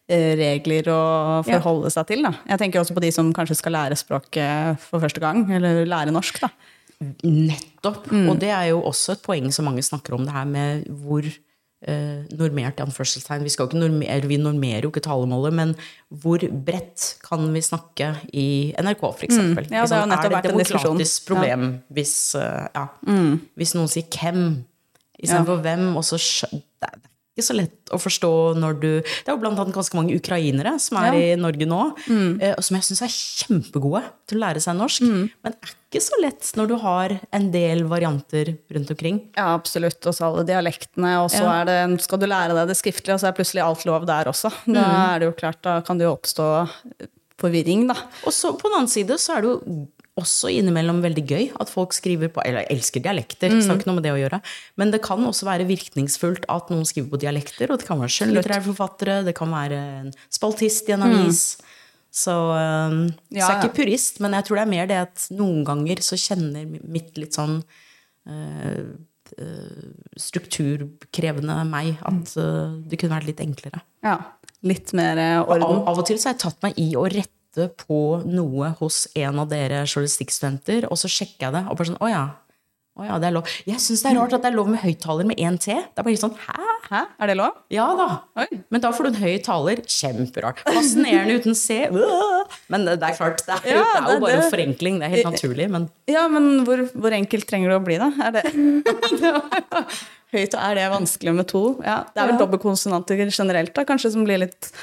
eh, 0.07 0.33
regler 0.39 0.89
å 0.93 1.01
forholde 1.47 1.91
seg 1.93 2.09
til. 2.13 2.25
Da. 2.27 2.33
Jeg 2.53 2.63
tenker 2.63 2.83
også 2.83 2.97
på 2.97 3.03
de 3.05 3.11
som 3.15 3.33
kanskje 3.35 3.59
skal 3.59 3.75
lære 3.77 3.99
språket 3.99 4.81
for 4.87 5.03
første 5.03 5.23
gang, 5.23 5.45
eller 5.59 5.83
lære 5.89 6.15
norsk. 6.15 6.41
Da. 6.45 6.53
Nettopp. 7.23 8.09
Og 8.11 8.33
det 8.41 8.51
er 8.55 8.71
jo 8.71 8.81
også 8.87 9.15
et 9.15 9.23
poeng 9.25 9.51
som 9.55 9.69
mange 9.69 9.85
snakker 9.85 10.17
om, 10.17 10.25
det 10.27 10.35
her 10.35 10.49
med 10.49 10.89
hvor 11.03 11.27
eh, 11.87 12.25
normert 12.39 12.79
anførselstegn. 12.83 13.43
Vi, 13.45 13.53
skal 13.53 13.69
ikke 13.69 13.81
normere, 13.81 14.27
vi 14.27 14.39
normerer 14.41 14.87
jo 14.87 14.91
ikke 14.93 15.03
talemålet, 15.05 15.55
men 15.55 15.75
hvor 16.09 16.43
bredt 16.65 17.11
kan 17.25 17.45
vi 17.53 17.63
snakke 17.65 18.13
i 18.33 18.47
NRK, 18.79 19.03
for 19.03 19.27
eksempel? 19.27 19.69
Ja, 19.71 19.85
det 19.85 20.01
har 20.01 20.09
nettopp 20.11 20.37
vært 20.37 20.51
en 20.51 20.63
diskusjon. 20.63 20.95
er 20.95 21.03
det 21.03 21.07
et 21.07 21.13
demokratisk 21.13 21.29
problem 21.29 21.69
hvis, 21.95 22.15
uh, 22.39 22.67
ja, 22.75 22.87
hvis 23.59 23.75
noen 23.77 23.91
sier 23.91 24.07
'hvem' 24.09 24.65
istedenfor 25.19 25.63
'hvem', 25.63 25.95
og 25.99 26.03
så 26.05 26.19
det 26.49 27.08
ikke 27.39 27.47
så 27.49 27.55
lett 27.57 27.93
å 27.95 27.97
forstå 28.01 28.31
når 28.59 28.79
du 28.83 28.87
Det 29.01 29.27
er 29.27 29.33
jo 29.33 29.41
blant 29.41 29.59
annet 29.59 29.73
ganske 29.75 29.97
mange 29.97 30.13
ukrainere 30.19 30.75
som 30.83 30.99
er 31.01 31.13
Ja. 31.15 31.19
i 31.33 31.35
Norge 31.39 31.65
nå, 31.65 31.81
mm. 32.05 32.39
og 32.57 32.63
som 32.63 32.77
jeg 32.77 32.85
syns 32.89 33.01
er 33.07 33.13
kjempegode 33.15 34.03
til 34.29 34.37
å 34.37 34.43
lære 34.45 34.61
seg 34.63 34.77
norsk. 34.77 35.01
Men 35.07 35.55
det 35.55 35.57
er 35.63 35.73
ikke 35.89 36.03
så 36.05 36.19
lett 36.21 36.51
når 36.59 36.67
du 36.69 36.75
har 36.83 37.15
en 37.33 37.47
del 37.51 37.83
varianter 37.89 38.51
rundt 38.75 38.91
omkring. 38.93 39.21
Ja, 39.35 39.55
absolutt. 39.57 39.99
Også 40.05 40.27
alle 40.27 40.45
dialektene. 40.45 41.15
Og 41.23 41.31
så 41.33 41.41
Ja. 41.43 41.61
er 41.61 41.65
det, 41.65 42.01
skal 42.05 42.19
du 42.19 42.27
lære 42.27 42.53
deg 42.53 42.67
det 42.69 42.77
skriftlige, 42.77 43.15
og 43.15 43.19
så 43.23 43.27
er 43.29 43.37
plutselig 43.39 43.63
alt 43.65 43.85
lov 43.89 44.05
der 44.05 44.25
også. 44.29 44.51
Da 44.67 45.15
er 45.15 45.19
det 45.19 45.25
jo 45.31 45.37
klart, 45.39 45.61
da 45.63 45.79
kan 45.81 45.97
det 45.97 46.05
jo 46.05 46.13
oppstå 46.15 46.49
forvirring, 47.39 47.87
da. 47.87 47.95
Og 48.27 48.33
så 48.35 48.51
på 48.57 48.67
den 48.69 48.77
annen 48.81 48.91
side 48.91 49.15
så 49.21 49.37
er 49.37 49.41
det 49.45 49.49
jo 49.53 49.87
også 50.19 50.51
innimellom 50.53 51.01
veldig 51.03 51.23
gøy 51.25 51.49
at 51.61 51.71
folk 51.71 51.95
skriver 51.95 52.31
på 52.33 52.43
Eller 52.45 52.65
jeg 52.65 52.77
elsker 52.77 53.03
dialekter, 53.05 53.55
har 53.55 53.79
ikke 53.79 53.89
noe 53.89 53.99
med 53.99 54.05
det 54.07 54.13
å 54.13 54.19
gjøre. 54.19 54.41
Men 54.79 54.93
det 54.93 55.01
kan 55.05 55.23
også 55.25 55.47
være 55.47 55.67
virkningsfullt 55.69 56.47
at 56.51 56.71
noen 56.73 56.87
skriver 56.87 57.09
på 57.13 57.21
dialekter. 57.23 57.71
Og 57.71 57.81
det 57.81 57.87
kan 57.89 58.01
være 58.01 58.15
skjønnlitterære 58.17 58.67
forfattere, 58.69 59.19
det 59.27 59.35
kan 59.37 59.51
være 59.53 59.81
en 60.03 60.13
spaltist 60.33 60.89
i 60.91 60.95
en 60.97 61.07
avis. 61.07 61.43
Så, 62.09 62.33
um, 62.33 63.03
så 63.29 63.37
jeg 63.37 63.45
er 63.45 63.59
ikke 63.59 63.83
purist, 63.83 64.17
men 64.23 64.33
jeg 64.33 64.47
tror 64.47 64.57
det 64.57 64.63
er 64.63 64.71
mer 64.71 64.89
det 64.89 64.97
at 65.03 65.27
noen 65.37 65.61
ganger 65.67 66.01
så 66.01 66.17
kjenner 66.17 66.65
mitt 66.65 67.19
litt 67.21 67.37
sånn 67.37 67.59
eh, 68.25 68.89
strukturkrevende 70.17 71.59
meg 71.69 71.99
at 72.01 72.33
uh, 72.41 72.73
det 72.89 72.97
kunne 72.97 73.19
vært 73.19 73.29
litt 73.29 73.43
enklere. 73.43 73.83
Ja. 74.05 74.17
Litt 74.65 74.91
mer 74.97 75.19
eh, 75.21 75.37
Av, 75.39 75.61
av 75.61 76.01
og 76.01 76.07
til 76.07 76.17
så 76.19 76.31
har 76.31 76.35
jeg 76.35 76.43
tatt 76.47 76.65
meg 76.65 76.79
i 76.81 76.89
å 76.99 77.05
rette 77.07 77.38
på 77.87 78.23
noe 78.29 78.73
hos 78.79 79.07
en 79.15 79.39
av 79.39 79.49
dere 79.49 79.85
journalistikkstudenter, 79.87 80.85
og 80.91 80.97
så 81.01 81.07
sjekker 81.09 81.47
jeg 81.49 81.53
det, 81.57 81.63
og 81.69 81.77
bare 81.79 81.87
sånn 81.93 82.01
Å 82.03 82.09
ja. 82.11 82.27
Å 82.99 83.05
ja, 83.07 83.15
det 83.21 83.29
er 83.29 83.31
lov. 83.31 83.47
Jeg 83.63 83.79
syns 83.79 84.01
det 84.03 84.09
er 84.11 84.17
rart 84.19 84.33
at 84.35 84.41
det 84.43 84.49
er 84.49 84.55
lov 84.57 84.67
med 84.67 84.81
høyttaler 84.81 85.23
med 85.29 85.37
én 85.39 85.55
T. 85.61 85.71
Det 85.71 86.01
er 86.01 86.03
bare 86.03 86.19
sånn 86.19 86.33
Hæ? 86.35 86.65
Hæ, 86.89 87.01
er 87.23 87.29
det 87.31 87.35
lov? 87.39 87.53
Ja 87.71 87.85
da. 87.95 88.07
Oi. 88.41 88.47
Men 88.73 88.81
da 88.83 88.89
får 88.91 89.05
du 89.05 89.09
en 89.13 89.19
høy 89.21 89.37
taler. 89.45 89.79
Kjemperart. 89.87 90.59
Fascinerende 90.65 91.37
uten 91.39 91.55
C. 91.55 91.77
Men 92.67 92.83
det 92.89 92.97
er 92.99 93.15
klart, 93.15 93.45
det 93.47 93.55
er, 93.55 93.69
Ja, 93.77 93.85
det 93.85 94.01
er 94.01 94.03
jo 94.03 94.17
det- 94.17 94.21
bare 94.25 94.41
en 94.41 94.51
forenkling. 94.51 94.99
Det 94.99 95.07
er 95.07 95.15
helt 95.15 95.29
naturlig. 95.31 95.69
Men 95.71 95.87
Ja, 96.11 96.27
men 96.27 96.65
hvor, 96.65 96.83
hvor 96.91 97.15
enkelt 97.15 97.47
trenger 97.47 97.69
det 97.71 97.79
å 97.79 97.85
bli, 97.85 97.97
da? 98.03 98.11
Er 98.19 98.31
det 98.35 98.43
Høyt, 100.33 100.53
er 100.59 100.75
det 100.77 100.89
vanskelig 100.91 101.33
med 101.39 101.47
to? 101.49 101.63
Ja, 101.81 102.03
det 102.13 102.21
er 102.21 102.27
vel 102.33 102.37
dobbeltkonsonanter 102.41 103.23
generelt, 103.31 103.71
da, 103.73 103.85
kanskje, 103.87 104.11
som 104.13 104.25
blir 104.27 104.43
litt 104.43 104.73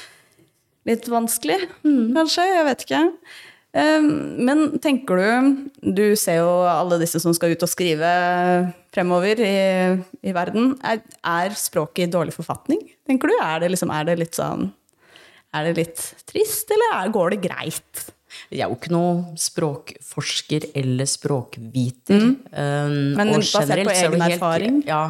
litt 0.87 1.07
vanskelig, 1.11 1.59
kanskje. 1.83 2.47
Jeg 2.53 2.65
vet 2.71 2.87
ikke. 2.87 3.03
Um, 3.77 4.05
Men 4.47 4.61
tenker 4.81 5.19
du 5.19 5.91
Du 5.93 6.15
ser 6.17 6.37
jo 6.39 6.49
alle 6.65 6.97
disse 7.01 7.19
som 7.21 7.33
skal 7.35 7.51
ut 7.53 7.65
og 7.65 7.69
skrive 7.69 8.07
fremover 8.95 9.41
i, 9.43 9.51
i 10.23 10.33
verden. 10.33 10.71
Er, 10.87 11.03
er 11.27 11.53
språket 11.59 12.07
i 12.07 12.11
dårlig 12.15 12.33
forfatning, 12.33 12.79
tenker 13.05 13.29
du? 13.29 13.35
Er 13.43 13.59
det, 13.61 13.73
liksom, 13.75 13.91
er 13.93 14.07
det 14.07 14.15
litt 14.23 14.39
sånn 14.39 14.69
Er 15.53 15.67
det 15.67 15.75
litt 15.83 16.05
trist, 16.31 16.71
eller 16.73 16.95
er, 17.03 17.11
går 17.13 17.35
det 17.35 17.41
greit? 17.43 18.05
Jeg 18.51 18.63
er 18.63 18.71
jo 18.71 18.75
ikke 18.79 18.91
noen 18.95 19.21
språkforsker 19.39 20.65
eller 20.77 21.07
språkviter. 21.09 22.25
Um, 22.51 22.97
Men 23.19 23.31
basert 23.35 23.83
på 23.83 23.93
egen 23.93 24.21
helt- 24.21 24.33
erfaring? 24.35 24.81
Ja. 24.87 25.03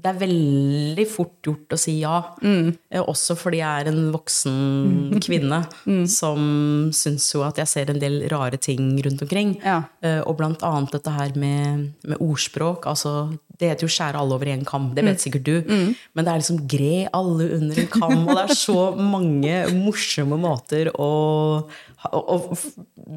Det 0.00 0.08
er 0.14 0.20
veldig 0.22 1.04
fort 1.10 1.42
gjort 1.44 1.74
å 1.76 1.78
si 1.78 1.98
ja. 2.00 2.22
Mm. 2.42 2.70
Eh, 2.90 3.02
Også 3.04 3.36
fordi 3.36 3.58
jeg 3.60 3.84
er 3.84 3.90
en 3.92 4.12
voksen 4.14 5.20
kvinne 5.20 5.60
Mm. 5.90 6.06
som 6.08 6.90
syns 6.94 7.26
jo 7.34 7.42
at 7.44 7.56
jeg 7.60 7.68
ser 7.68 7.90
en 7.90 7.98
del 8.00 8.22
rare 8.32 8.56
ting 8.60 8.94
rundt 9.04 9.22
omkring. 9.22 9.56
Ja. 9.64 9.82
Eh, 10.02 10.20
Og 10.26 10.36
blant 10.38 10.62
annet 10.62 10.92
dette 10.92 11.10
her 11.10 11.32
med, 11.36 11.90
med 12.04 12.18
ordspråk. 12.20 12.86
Altså, 12.86 13.38
det 13.60 13.68
heter 13.74 13.84
jo 13.84 13.92
'skjære 13.92 14.16
alle 14.16 14.32
over 14.34 14.46
én 14.46 14.64
kam', 14.64 14.94
det 14.94 15.04
vet 15.04 15.18
Mm. 15.18 15.24
sikkert 15.24 15.44
du. 15.44 15.62
Men 16.14 16.24
det 16.24 16.32
er 16.32 16.38
liksom 16.40 16.66
'gre 16.66 17.08
alle 17.12 17.50
under 17.60 17.78
en 17.78 17.86
kam', 17.92 18.28
og 18.28 18.36
det 18.36 18.50
er 18.50 18.54
så 18.56 18.96
mange 19.14 19.66
morsomme 19.84 20.38
måter 20.40 20.88
å, 20.96 21.68
å, 22.08 22.36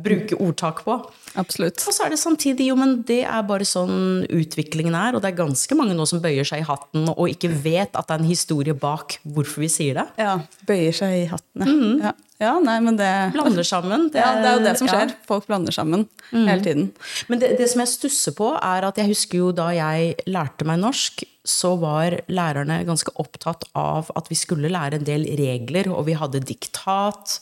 bruke 0.04 0.38
ordtak 0.42 0.82
på. 0.84 0.98
Absolutt. 1.40 1.84
Og 1.88 1.96
så 1.96 2.06
er 2.06 2.14
det 2.14 2.20
samtidig 2.22 2.68
jo, 2.72 2.78
men 2.80 2.98
det 3.08 3.22
er 3.24 3.46
bare 3.48 3.68
sånn 3.68 4.26
utviklingen 4.28 4.96
er. 4.98 5.16
Og 5.16 5.24
det 5.24 5.32
er 5.32 5.40
ganske 5.40 5.78
mange 5.80 5.96
nå 5.98 6.08
som 6.10 6.22
bøyer 6.24 6.48
seg 6.48 6.64
i 6.64 6.68
hatten 6.68 7.08
og 7.14 7.24
ikke 7.32 7.52
vet 7.64 7.96
at 7.96 8.10
det 8.10 8.18
er 8.18 8.24
en 8.24 8.30
historie 8.30 8.76
bak 8.76 9.20
hvorfor 9.24 9.64
vi 9.64 9.72
sier 9.72 10.02
det. 10.02 10.08
Ja, 10.20 10.38
bøyer 10.68 10.98
seg 10.98 11.18
i 11.22 11.26
hatten. 11.32 12.02
Ja. 12.04 12.14
ja, 12.42 12.54
nei, 12.64 12.80
men 12.84 12.98
det 13.00 13.12
Blander 13.36 13.68
sammen. 13.68 14.10
ja, 14.12 14.34
det 14.42 14.50
er 14.50 14.58
jo 14.58 14.66
det 14.66 14.76
som 14.82 14.90
ja. 14.90 14.98
skjer. 14.98 15.16
Folk 15.30 15.48
blander 15.48 15.76
sammen 15.76 16.08
hele 16.34 16.60
tiden. 16.66 16.90
Men 17.32 17.44
det, 17.44 17.54
det 17.62 17.70
som 17.72 17.84
jeg 17.84 17.94
stusser 17.94 18.36
på, 18.36 18.50
er 18.58 18.90
at 18.90 19.00
jeg 19.00 19.14
husker 19.14 19.40
jo 19.40 19.54
da 19.56 19.70
jeg 19.76 20.18
lærte 20.28 20.68
meg 20.68 20.82
norsk, 20.84 21.24
så 21.44 21.74
var 21.80 22.18
lærerne 22.32 22.82
ganske 22.88 23.12
opptatt 23.20 23.66
av 23.76 24.12
at 24.16 24.30
vi 24.32 24.38
skulle 24.40 24.72
lære 24.72 25.00
en 25.00 25.08
del 25.08 25.26
regler, 25.40 25.90
og 25.92 26.08
vi 26.08 26.16
hadde 26.20 26.44
diktat. 26.48 27.40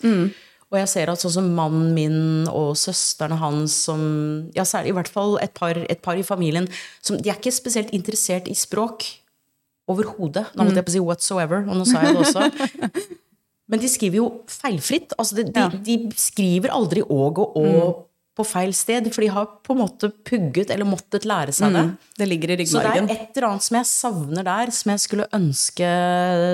Og 0.72 0.80
jeg 0.80 0.88
ser 0.88 1.12
at 1.12 1.20
sånn 1.20 1.34
som 1.36 1.48
mannen 1.56 1.90
min 1.96 2.20
og 2.48 2.78
søstrene 2.80 3.36
hans, 3.42 3.76
som, 3.90 4.04
ja, 4.56 4.64
særlig 4.68 4.94
i 4.94 4.98
hvert 5.02 5.12
fall 5.12 5.36
et 5.44 5.52
par, 5.58 5.76
et 5.76 6.04
par 6.04 6.20
i 6.20 6.24
familien, 6.24 6.70
som, 7.04 7.18
de 7.20 7.32
er 7.32 7.40
ikke 7.40 7.52
spesielt 7.52 7.92
interessert 7.96 8.48
i 8.48 8.56
språk 8.56 9.10
overhodet. 9.92 10.46
Nå 10.56 10.64
måtte 10.64 10.80
jeg 10.80 10.88
på 10.88 10.94
å 10.94 10.96
si 10.96 11.04
whatsoever, 11.04 11.66
og 11.68 11.76
nå 11.76 11.88
sa 11.90 12.06
jeg 12.06 12.16
det 12.16 12.24
også. 12.24 13.10
Men 13.72 13.84
de 13.84 13.90
skriver 13.92 14.20
jo 14.22 14.30
feilfritt. 14.52 15.16
Altså 15.20 15.42
de, 15.42 15.46
de, 15.52 15.68
de 15.88 15.98
skriver 16.20 16.72
aldri 16.76 17.04
åg 17.04 17.44
og 17.44 17.60
å 17.60 17.68
på 18.32 18.46
feil 18.48 18.72
sted, 18.76 19.10
for 19.12 19.26
de 19.26 19.30
har 19.34 19.48
på 19.66 19.76
en 19.76 19.82
måte 19.82 20.08
pugget 20.28 20.72
eller 20.72 20.88
måttet 20.88 21.26
lære 21.28 21.52
seg 21.56 21.76
det. 21.76 21.84
Det 22.16 22.28
ligger 22.30 22.54
i 22.56 22.66
Så 22.66 22.80
det 22.80 22.94
er 22.96 23.10
et 23.12 23.36
eller 23.36 23.50
annet 23.50 23.66
som 23.66 23.78
jeg 23.82 23.90
savner 23.90 24.48
der, 24.48 24.72
som 24.76 24.94
jeg 24.94 25.04
skulle 25.04 25.28
ønske 25.36 25.90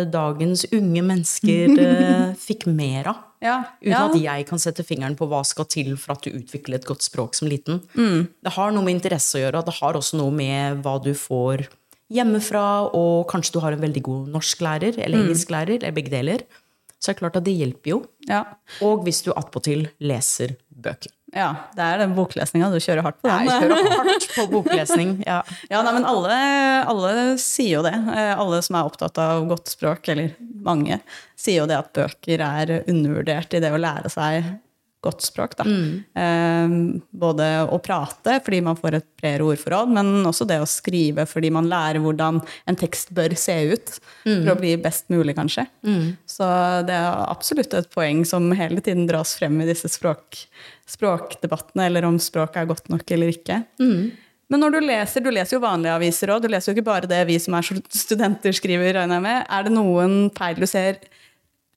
dagens 0.10 0.65
unge 0.73 1.03
mennesker 1.06 1.77
eh, 1.86 2.32
fikk 2.41 2.65
mer 2.71 3.12
av. 3.13 3.23
Ja, 3.43 3.58
Uten 3.82 3.91
ja. 3.91 4.06
at 4.08 4.15
jeg 4.17 4.45
kan 4.50 4.62
sette 4.62 4.86
fingeren 4.86 5.15
på 5.17 5.28
hva 5.30 5.43
skal 5.45 5.67
til 5.69 5.91
for 6.00 6.15
at 6.15 6.26
du 6.26 6.32
utvikler 6.34 6.80
et 6.80 6.88
godt 6.89 7.06
språk 7.06 7.36
som 7.38 7.50
liten. 7.52 7.84
Det 7.93 8.54
har 8.56 8.71
noe 8.73 8.86
med 8.86 8.97
interesse 8.97 9.38
å 9.38 9.43
gjøre, 9.43 9.62
og 9.62 9.67
det 9.69 9.76
har 9.78 10.00
også 10.00 10.17
noe 10.17 10.34
med 10.34 10.82
hva 10.86 10.95
du 11.04 11.12
får 11.17 11.67
hjemmefra, 12.13 12.63
og 12.95 13.28
kanskje 13.30 13.58
du 13.58 13.60
har 13.63 13.76
en 13.76 13.84
veldig 13.84 14.04
god 14.06 14.32
norsklærer 14.32 14.97
eller 15.04 15.26
engelsklærer, 15.26 15.82
eller 15.82 15.95
begge 15.95 16.13
deler. 16.13 16.45
Så 16.97 17.12
er 17.12 17.17
det 17.17 17.21
klart 17.21 17.38
at 17.38 17.45
det 17.45 17.54
hjelper 17.60 17.93
jo. 17.93 18.00
Ja. 18.30 18.41
Og 18.82 19.04
hvis 19.06 19.21
du 19.26 19.34
attpåtil 19.36 19.89
leser 20.02 20.56
bøker. 20.73 21.13
Ja, 21.35 21.47
det 21.75 21.83
er 21.83 21.97
den 22.03 22.13
boklesninga. 22.17 22.69
Du 22.71 22.77
kjører 22.79 23.03
hardt 23.05 23.17
på 23.21 23.27
den. 23.29 23.47
Jeg 23.49 23.63
kjører 23.67 23.95
hardt 23.97 24.27
på 24.35 24.45
boklesning. 24.53 25.15
Ja. 25.27 25.41
Ja, 25.71 25.81
nei, 25.83 25.91
men 25.97 26.05
alle, 26.07 26.37
alle 26.87 27.11
sier 27.41 27.77
jo 27.79 27.81
det. 27.85 27.93
Eh, 27.93 28.31
Alle 28.39 28.61
som 28.65 28.77
er 28.79 28.87
opptatt 28.87 29.17
av 29.21 29.43
godt 29.49 29.67
språk, 29.73 30.07
eller 30.13 30.31
mange, 30.63 30.99
sier 31.37 31.61
jo 31.63 31.67
det 31.69 31.77
at 31.81 31.91
bøker 31.97 32.43
er 32.45 32.71
undervurdert 32.87 33.53
i 33.57 33.61
det 33.63 33.73
å 33.75 33.81
lære 33.81 34.09
seg 34.13 34.47
godt 35.05 35.21
språk. 35.21 35.53
Da. 35.60 35.63
Eh, 36.17 36.71
både 37.13 37.47
å 37.69 37.77
prate, 37.83 38.39
fordi 38.43 38.62
man 38.65 38.75
får 38.79 38.97
et 38.97 39.05
bredere 39.21 39.45
ordforråd, 39.51 39.91
men 39.93 40.25
også 40.25 40.47
det 40.49 40.57
å 40.63 40.67
skrive, 40.67 41.25
fordi 41.29 41.51
man 41.53 41.69
lærer 41.69 42.01
hvordan 42.03 42.41
en 42.67 42.79
tekst 42.79 43.13
bør 43.15 43.36
se 43.38 43.55
ut 43.73 43.93
for 44.43 44.53
å 44.55 44.60
bli 44.60 44.75
best 44.81 45.07
mulig, 45.13 45.36
kanskje. 45.38 45.67
Så 46.25 46.47
det 46.89 46.95
er 46.97 47.25
absolutt 47.29 47.73
et 47.77 47.89
poeng 47.93 48.25
som 48.25 48.49
hele 48.57 48.81
tiden 48.81 49.07
dras 49.07 49.36
frem 49.38 49.62
i 49.62 49.67
disse 49.69 49.88
språk, 49.93 50.41
språkdebattene, 50.89 51.86
eller 51.86 52.05
om 52.10 52.17
språk 52.19 52.57
er 52.57 52.65
godt 52.69 52.89
nok 52.89 53.05
eller 53.12 53.27
ikke. 53.36 53.62
Men 54.49 54.62
når 54.63 54.77
du 54.77 54.79
leser, 54.88 55.19
du 55.21 55.29
leser 55.29 55.57
jo 55.57 55.63
vanlige 55.63 55.93
aviser 55.93 56.31
òg, 56.31 56.41
du 56.41 56.47
leser 56.47 56.71
jo 56.71 56.77
ikke 56.77 56.88
bare 56.88 57.10
det 57.12 57.19
vi 57.27 57.36
som 57.43 57.53
er 57.57 57.67
studenter 57.91 58.55
skriver, 58.55 58.93
regner 58.95 59.19
jeg 59.19 59.25
med. 59.25 59.45
Er 59.51 59.63
det 59.67 59.73
noen 59.75 60.29
feil 60.38 60.55
du 60.55 60.65
ser 60.65 61.01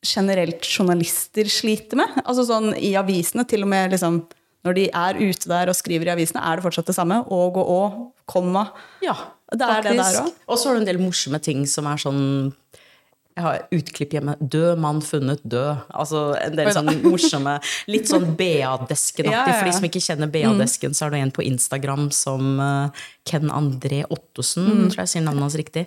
generelt 0.07 0.65
journalister 0.65 1.49
sliter 1.51 2.01
med? 2.01 2.21
Altså 2.25 2.47
sånn 2.49 2.73
i 2.77 2.95
avisene, 2.99 3.45
til 3.49 3.67
og 3.67 3.73
med 3.73 3.97
liksom 3.97 4.23
når 4.67 4.77
de 4.77 4.87
er 4.93 5.17
ute 5.21 5.49
der 5.49 5.71
og 5.73 5.77
skriver 5.77 6.11
i 6.11 6.15
avisene, 6.15 6.43
er 6.45 6.59
det 6.59 6.67
fortsatt 6.67 6.91
det 6.91 6.97
samme? 6.97 7.23
Og 7.33 7.57
og 7.61 7.71
å, 7.73 7.83
komma. 8.31 8.69
Ja, 9.03 9.17
Det 9.51 9.67
er 9.67 9.83
det 9.83 9.97
der 9.99 10.21
òg. 10.23 10.35
Og 10.47 10.59
så 10.59 10.69
har 10.69 10.77
du 10.77 10.85
en 10.85 10.87
del 10.87 11.01
morsomme 11.03 11.41
ting 11.43 11.65
som 11.67 11.89
er 11.91 11.99
sånn 11.99 12.53
Jeg 13.35 13.43
har 13.43 13.63
utklipp 13.73 14.13
hjemme. 14.13 14.37
'Død 14.39 14.79
mann 14.79 15.01
funnet 15.01 15.41
død'. 15.43 15.87
Altså 15.91 16.37
en 16.39 16.55
del 16.55 16.71
sånn 16.75 16.91
morsomme 17.03 17.57
Litt 17.89 18.07
sånn 18.11 18.35
BA-desken-aktig. 18.41 19.33
Ja, 19.33 19.47
ja, 19.47 19.49
ja. 19.49 19.59
For 19.59 19.67
de 19.67 19.75
som 19.79 19.87
ikke 19.89 20.03
kjenner 20.05 20.31
BA-desken, 20.31 20.95
så 20.95 21.07
er 21.07 21.11
det 21.11 21.23
en 21.25 21.33
på 21.35 21.47
Instagram 21.47 22.11
som 22.13 22.61
eh, 22.61 23.07
Ken 23.31 23.51
André 23.55 24.03
Ottosen, 24.11 24.67
Mm. 24.67 24.89
tror 24.91 25.05
jeg 25.07 25.15
sier 25.17 25.23
navnet 25.29 25.47
hans 25.49 25.61
riktig. 25.61 25.87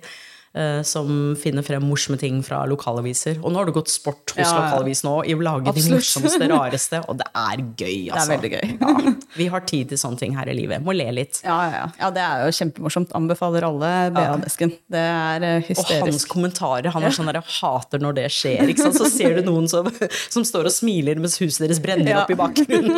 eh, 0.56 0.84
Som 0.86 1.34
finner 1.36 1.64
frem 1.66 1.82
morsomme 1.82 2.14
ting 2.22 2.36
fra 2.46 2.60
lokalaviser. 2.70 3.40
Og 3.42 3.50
nå 3.52 3.58
har 3.58 3.66
det 3.66 3.74
gått 3.74 3.90
sport 3.90 4.36
hos 4.36 4.46
Ja, 4.46 4.52
lokalavisen 4.60 5.10
òg, 5.10 5.26
i 5.26 5.34
å 5.34 5.42
lage 5.42 5.64
de 5.66 5.72
Absolutt. 5.72 5.96
morsomste, 5.98 6.48
rareste. 6.54 7.00
Og 7.10 7.18
det 7.18 7.26
er 7.34 7.64
gøy, 7.82 8.12
altså. 8.14 8.36
veldig 8.36 8.52
gøy. 8.54 8.68
Ja, 8.84 9.14
vi 9.40 9.48
har 9.50 9.62
tid 9.66 9.90
til 9.90 9.98
sånne 9.98 10.20
ting 10.22 10.36
her 10.38 10.46
i 10.46 10.54
livet. 10.54 10.84
Må 10.86 10.94
le 10.94 11.08
litt. 11.12 11.42
Ja, 11.44 11.58
ja, 11.74 11.88
ja. 11.98 12.12
det 12.14 12.22
er 12.22 12.46
jo 12.46 12.54
kjempemorsomt. 12.60 13.16
Anbefaler 13.18 13.66
alle 13.66 13.90
BA-desken. 14.14 14.76
Det 14.94 15.02
er 15.02 15.48
hysterisk. 15.66 16.06
Og 16.06 16.12
hans 16.12 16.26
kommentarer. 16.36 16.92
Han 16.94 17.04
er 17.10 17.18
sånn 17.18 17.34
der, 17.34 17.42
hater 17.42 17.98
når 18.06 18.14
det 18.22 18.30
skjer. 18.38 18.76
Så 18.94 19.10
ser 19.10 19.42
du 19.42 19.42
noen 19.50 19.66
som, 19.68 19.90
som 20.30 20.46
står 20.46 20.70
og 20.70 20.76
smiler 20.78 21.18
mens 21.18 21.40
huset 21.42 21.66
deres 21.66 21.82
brenner 21.82 22.22
opp 22.22 22.30
i 22.30 22.38
bakgrunnen. 22.38 22.94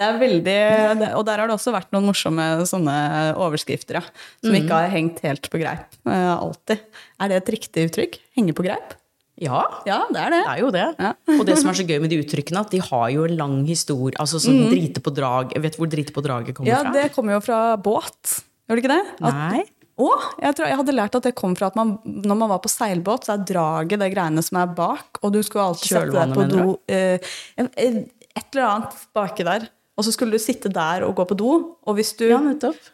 Det 0.00 0.06
er 0.08 0.14
veldig, 0.16 1.08
og 1.18 1.24
der 1.28 1.42
har 1.42 1.50
det 1.50 1.54
også 1.58 1.74
vært 1.74 1.90
noen 1.92 2.06
morsomme 2.08 2.44
sånne 2.64 2.94
overskrifter, 3.36 3.98
ja. 3.98 4.04
Som 4.40 4.54
ikke 4.56 4.72
har 4.78 4.88
hengt 4.94 5.18
helt 5.26 5.50
på 5.52 5.60
greip. 5.60 5.90
eh, 6.08 6.30
alltid. 6.32 6.80
Er 7.20 7.28
det 7.28 7.36
et 7.42 7.50
riktig 7.52 7.84
uttrykk? 7.90 8.16
Henge 8.38 8.54
på 8.56 8.64
greip? 8.64 8.94
Ja, 9.40 9.60
Ja, 9.88 9.98
det 10.12 10.20
er 10.20 10.30
det. 10.32 10.38
det 10.44 10.52
er 10.54 10.60
jo 10.60 10.70
det. 10.72 10.86
Ja. 11.00 11.10
Og 11.38 11.44
det 11.48 11.58
som 11.60 11.68
er 11.70 11.76
så 11.78 11.84
gøy 11.88 12.00
med 12.00 12.10
de 12.12 12.18
uttrykkene, 12.24 12.60
at 12.64 12.72
de 12.72 12.80
har 12.84 13.06
jo 13.12 13.26
en 13.28 13.36
lang 13.36 13.58
historie. 13.68 14.16
Altså 14.20 14.40
sånn 14.40 14.66
drite 14.72 15.00
på 15.04 15.12
drag. 15.16 15.52
Vet 15.60 15.76
du 15.76 15.82
hvor 15.84 15.88
drite 15.92 16.12
på 16.16 16.24
draget 16.24 16.56
kommer 16.56 16.68
Mm. 16.68 16.74
Ja, 16.74 16.80
fra? 16.84 16.92
det 16.96 17.12
kommer 17.14 17.36
jo 17.36 17.40
fra 17.44 17.60
båt. 17.80 18.40
Gjør 18.68 18.76
det 18.80 18.84
ikke 18.84 18.94
det? 18.96 19.06
At, 19.20 19.34
Nei. 19.36 19.62
å, 20.00 20.10
jeg, 20.40 20.54
tror, 20.56 20.66
jeg 20.68 20.76
hadde 20.80 20.94
lært 20.96 21.16
at 21.20 21.24
det 21.28 21.34
kom 21.40 21.56
fra 21.56 21.68
at 21.72 21.76
man, 21.76 21.98
når 22.04 22.36
man 22.40 22.52
var 22.52 22.60
på 22.64 22.68
seilbåt, 22.72 23.24
så 23.28 23.36
er 23.36 23.44
draget 23.48 24.00
det 24.00 24.10
greiene 24.12 24.44
som 24.44 24.60
er 24.60 24.72
bak, 24.76 25.20
og 25.24 25.32
du 25.36 25.40
skulle 25.44 25.64
alltid 25.72 25.88
sette 25.92 26.12
deg 26.16 26.36
på 26.36 26.48
do 26.52 26.78
eh, 26.88 27.18
Et 27.60 28.54
eller 28.54 28.64
annet 28.68 28.96
baki 29.16 29.44
der. 29.48 29.68
Og 30.00 30.06
så 30.06 30.14
skulle 30.16 30.32
du 30.38 30.40
sitte 30.40 30.70
der 30.72 31.04
og 31.04 31.12
gå 31.18 31.26
på 31.28 31.36
do, 31.36 31.52
og 31.84 31.98
hvis 31.98 32.14
du 32.16 32.24
Ja, 32.30 32.40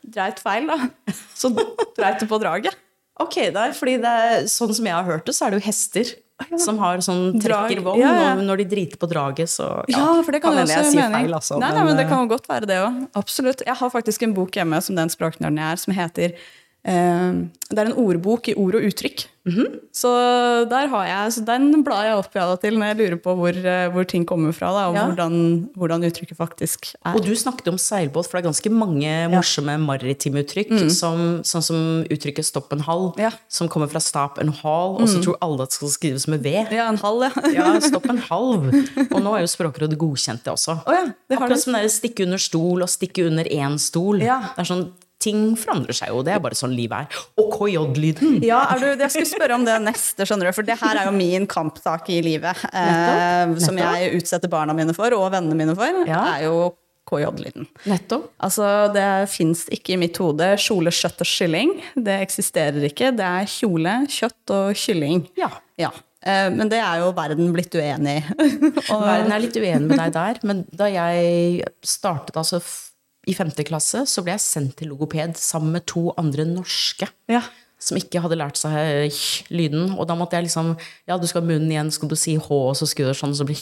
dreit 0.02 0.42
feil, 0.42 0.66
da, 0.66 0.90
så 1.40 1.52
dreit 1.94 2.18
du 2.18 2.26
på 2.26 2.40
draget. 2.42 2.74
Ok, 3.22 3.38
nei, 3.54 3.70
fordi 3.72 3.96
det 4.02 4.12
er, 4.26 4.46
sånn 4.50 4.74
som 4.76 4.88
jeg 4.90 4.92
har 4.98 5.06
hørt 5.06 5.28
det, 5.28 5.36
så 5.36 5.46
er 5.46 5.54
det 5.54 5.62
jo 5.62 5.68
hester 5.70 6.10
som 6.60 6.76
har 6.82 7.00
sånn 7.00 7.38
trekkervogn, 7.40 8.02
Ja, 8.02 8.10
ja. 8.12 8.32
og 8.36 8.42
når 8.44 8.60
de 8.60 8.66
driter 8.74 9.00
på 9.00 9.08
draget, 9.08 9.48
så 9.48 9.70
Ja, 9.88 10.20
for 10.20 10.34
det 10.36 10.42
kan, 10.44 10.52
jo 10.52 10.66
også 10.66 10.82
jeg 10.82 10.90
si 10.90 10.98
mening. 10.98 11.22
feil, 11.22 11.32
altså. 11.38 11.56
nei, 11.62 11.70
nei, 11.72 11.84
men 11.86 11.96
det 11.96 12.04
eh, 12.04 12.10
kan 12.10 12.26
jo 12.26 12.28
godt 12.34 12.48
være 12.50 12.68
det 12.68 12.76
òg. 12.82 12.98
Absolutt. 13.16 13.62
Jeg 13.64 13.78
har 13.80 13.90
faktisk 13.94 14.26
en 14.26 14.34
bok 14.36 14.52
hjemme 14.58 14.82
som 14.84 14.98
den 14.98 15.08
språknerden 15.08 15.56
jeg 15.62 15.72
er, 15.72 15.80
som 15.80 15.96
heter 15.96 16.34
eh, 16.34 16.44
Det 16.86 17.80
er 17.82 17.88
en 17.90 17.96
ordbok 17.98 18.46
i 18.52 18.54
ord 18.54 18.76
og 18.78 18.84
uttrykk. 18.86 19.24
Mhm. 19.46 19.66
Så 19.94 20.10
der 20.68 20.88
har 20.90 21.04
jeg, 21.06 21.32
så 21.36 21.42
den 21.46 21.82
blar 21.86 22.02
jeg 22.04 22.16
opp 22.18 22.34
i 22.34 22.42
til 22.62 22.74
når 22.78 22.88
jeg 22.90 22.96
lurer 22.98 23.18
på 23.22 23.34
hvor, 23.38 23.54
eh, 23.54 23.86
hvor 23.94 24.06
ting 24.06 24.24
kommer 24.26 24.52
fra, 24.54 24.72
da, 24.74 24.82
og 24.90 24.94
Ja. 24.94 25.04
hvordan, 25.06 25.68
hvordan 25.76 26.02
uttrykket 26.04 26.36
faktisk 26.36 26.94
er. 27.04 27.14
Og 27.14 27.22
du 27.24 27.30
snakket 27.34 27.68
om 27.70 27.78
seilbåt, 27.78 28.26
for 28.26 28.38
det 28.38 28.44
er 28.44 28.50
ganske 28.50 28.70
mange 28.70 29.30
morsomme 29.30 29.78
maritime 29.78 30.42
uttrykk. 30.42 30.74
Som, 30.90 31.42
sånn 31.42 31.62
som 31.62 32.04
uttrykket 32.10 32.44
'stopp 32.44 32.72
en 32.72 32.80
hall', 32.82 33.14
Mm. 33.16 33.20
Ja. 33.22 33.30
som 33.48 33.68
kommer 33.68 33.88
fra 33.88 33.98
'stop 34.00 34.38
and 34.38 34.50
hall', 34.62 35.00
og 35.00 35.08
så 35.08 35.22
tror 35.22 35.36
alle 35.40 35.62
at 35.62 35.70
det 35.70 35.74
skal 35.74 35.88
skrives 35.88 36.28
med 36.28 36.42
V. 36.42 36.66
Ja, 36.70 36.88
en 36.88 36.98
hall, 36.98 37.22
ja. 37.22 37.30
Ja, 37.52 37.78
stopp 37.80 38.06
en 38.10 38.18
halv. 38.30 38.66
Og 39.12 39.22
nå 39.22 39.34
er 39.36 39.40
jo 39.40 39.46
Språkrådet 39.46 39.96
godkjent 39.96 40.42
det 40.44 40.52
også. 40.52 40.82
Oh, 40.86 40.92
ja, 40.92 41.06
det 41.30 41.38
har 41.38 41.46
Akkurat 41.48 41.58
som 41.60 41.72
det 41.72 41.84
er 41.84 41.88
stikke 41.88 42.22
under 42.24 42.38
stol 42.38 42.82
og 42.82 42.88
stikke 42.88 43.26
under 43.26 43.44
én 43.44 43.78
stol. 43.78 44.20
Ja. 44.22 44.40
Det 44.56 44.58
er 44.58 44.74
sånn 44.74 44.90
ting 45.26 45.42
forandrer 45.58 45.98
seg 45.98 46.14
jo. 46.14 46.22
Det 46.26 46.32
er 46.36 46.40
bare 46.46 46.56
sånn 46.58 46.72
livet 46.78 47.04
er. 47.10 47.20
Og 47.42 47.50
KJ-lyden! 47.58 48.38
Ja, 48.46 48.62
er 48.72 48.80
du, 48.82 48.88
jeg 49.02 49.12
skulle 49.18 49.28
spørre 49.34 49.58
om 49.58 49.66
det 49.66 49.76
neste, 49.84 50.24
skjønner 50.26 50.48
du. 50.50 50.54
For 50.56 50.66
det 50.70 50.78
her 50.80 51.02
er 51.02 51.10
jo 51.10 51.14
min 51.18 51.44
kampsak 51.50 52.08
i 52.14 52.22
livet. 52.24 52.64
Eh, 52.70 52.88
Nettopp, 52.88 53.60
som 53.66 53.76
nettopp. 53.76 54.00
jeg 54.00 54.22
utsetter 54.22 54.52
barna 54.52 54.74
mine 54.78 54.94
for, 54.96 55.12
og 55.18 55.28
vennene 55.34 55.58
mine 55.58 55.74
for. 55.78 56.02
Ja. 56.08 56.22
er 56.38 56.46
jo 56.46 56.56
KJ-lyden. 57.06 57.68
Nettopp. 57.86 58.30
Altså, 58.42 58.66
det 58.94 59.04
fins 59.30 59.66
ikke 59.70 59.94
i 59.94 60.00
mitt 60.00 60.16
hode 60.18 60.48
kjole, 60.58 60.90
kjøtt 60.90 61.20
og 61.22 61.28
kylling. 61.30 61.76
Det 61.94 62.16
eksisterer 62.24 62.88
ikke. 62.88 63.12
Det 63.14 63.28
er 63.28 63.46
kjole, 63.52 63.92
kjøtt 64.10 64.54
og 64.56 64.72
kylling. 64.80 65.22
Ja. 65.38 65.52
Ja. 65.78 65.92
Eh, 66.26 66.48
Men 66.50 66.66
det 66.72 66.80
er 66.82 67.04
jo 67.04 67.12
verden 67.14 67.52
blitt 67.54 67.74
uenig 67.78 68.16
i. 68.18 68.24
Verden 68.90 69.30
er 69.36 69.44
litt 69.44 69.54
uenig 69.60 69.86
med 69.86 70.00
deg 70.02 70.16
der, 70.16 70.40
men 70.50 70.64
da 70.74 70.88
jeg 70.90 71.62
startet 71.86 72.34
altså 72.42 72.58
i 73.26 73.34
femte 73.34 73.64
klasse, 73.66 74.04
så 74.06 74.22
ble 74.22 74.36
jeg 74.36 74.44
sendt 74.44 74.76
til 74.78 74.92
logoped 74.92 75.36
sammen 75.40 75.72
med 75.74 75.86
to 75.90 76.08
andre 76.20 76.44
norske. 76.48 77.08
Ja. 77.32 77.42
Som 77.82 77.98
ikke 78.00 78.22
hadde 78.24 78.38
lært 78.40 78.56
seg 78.56 79.12
lyden. 79.52 79.90
Og 79.98 80.06
da 80.08 80.14
måtte 80.16 80.38
jeg 80.38 80.46
liksom 80.46 80.70
Ja, 81.06 81.18
du 81.20 81.26
skal 81.28 81.42
ha 81.42 81.48
munnen 81.50 81.68
igjen, 81.74 81.90
skal 81.92 82.08
du 82.08 82.16
si 82.16 82.36
H, 82.40 82.46
og 82.48 82.72
så 82.78 82.86
skulle 82.88 83.12
du 83.12 83.18
sånn, 83.18 83.34
så, 83.36 83.44
ble, 83.44 83.56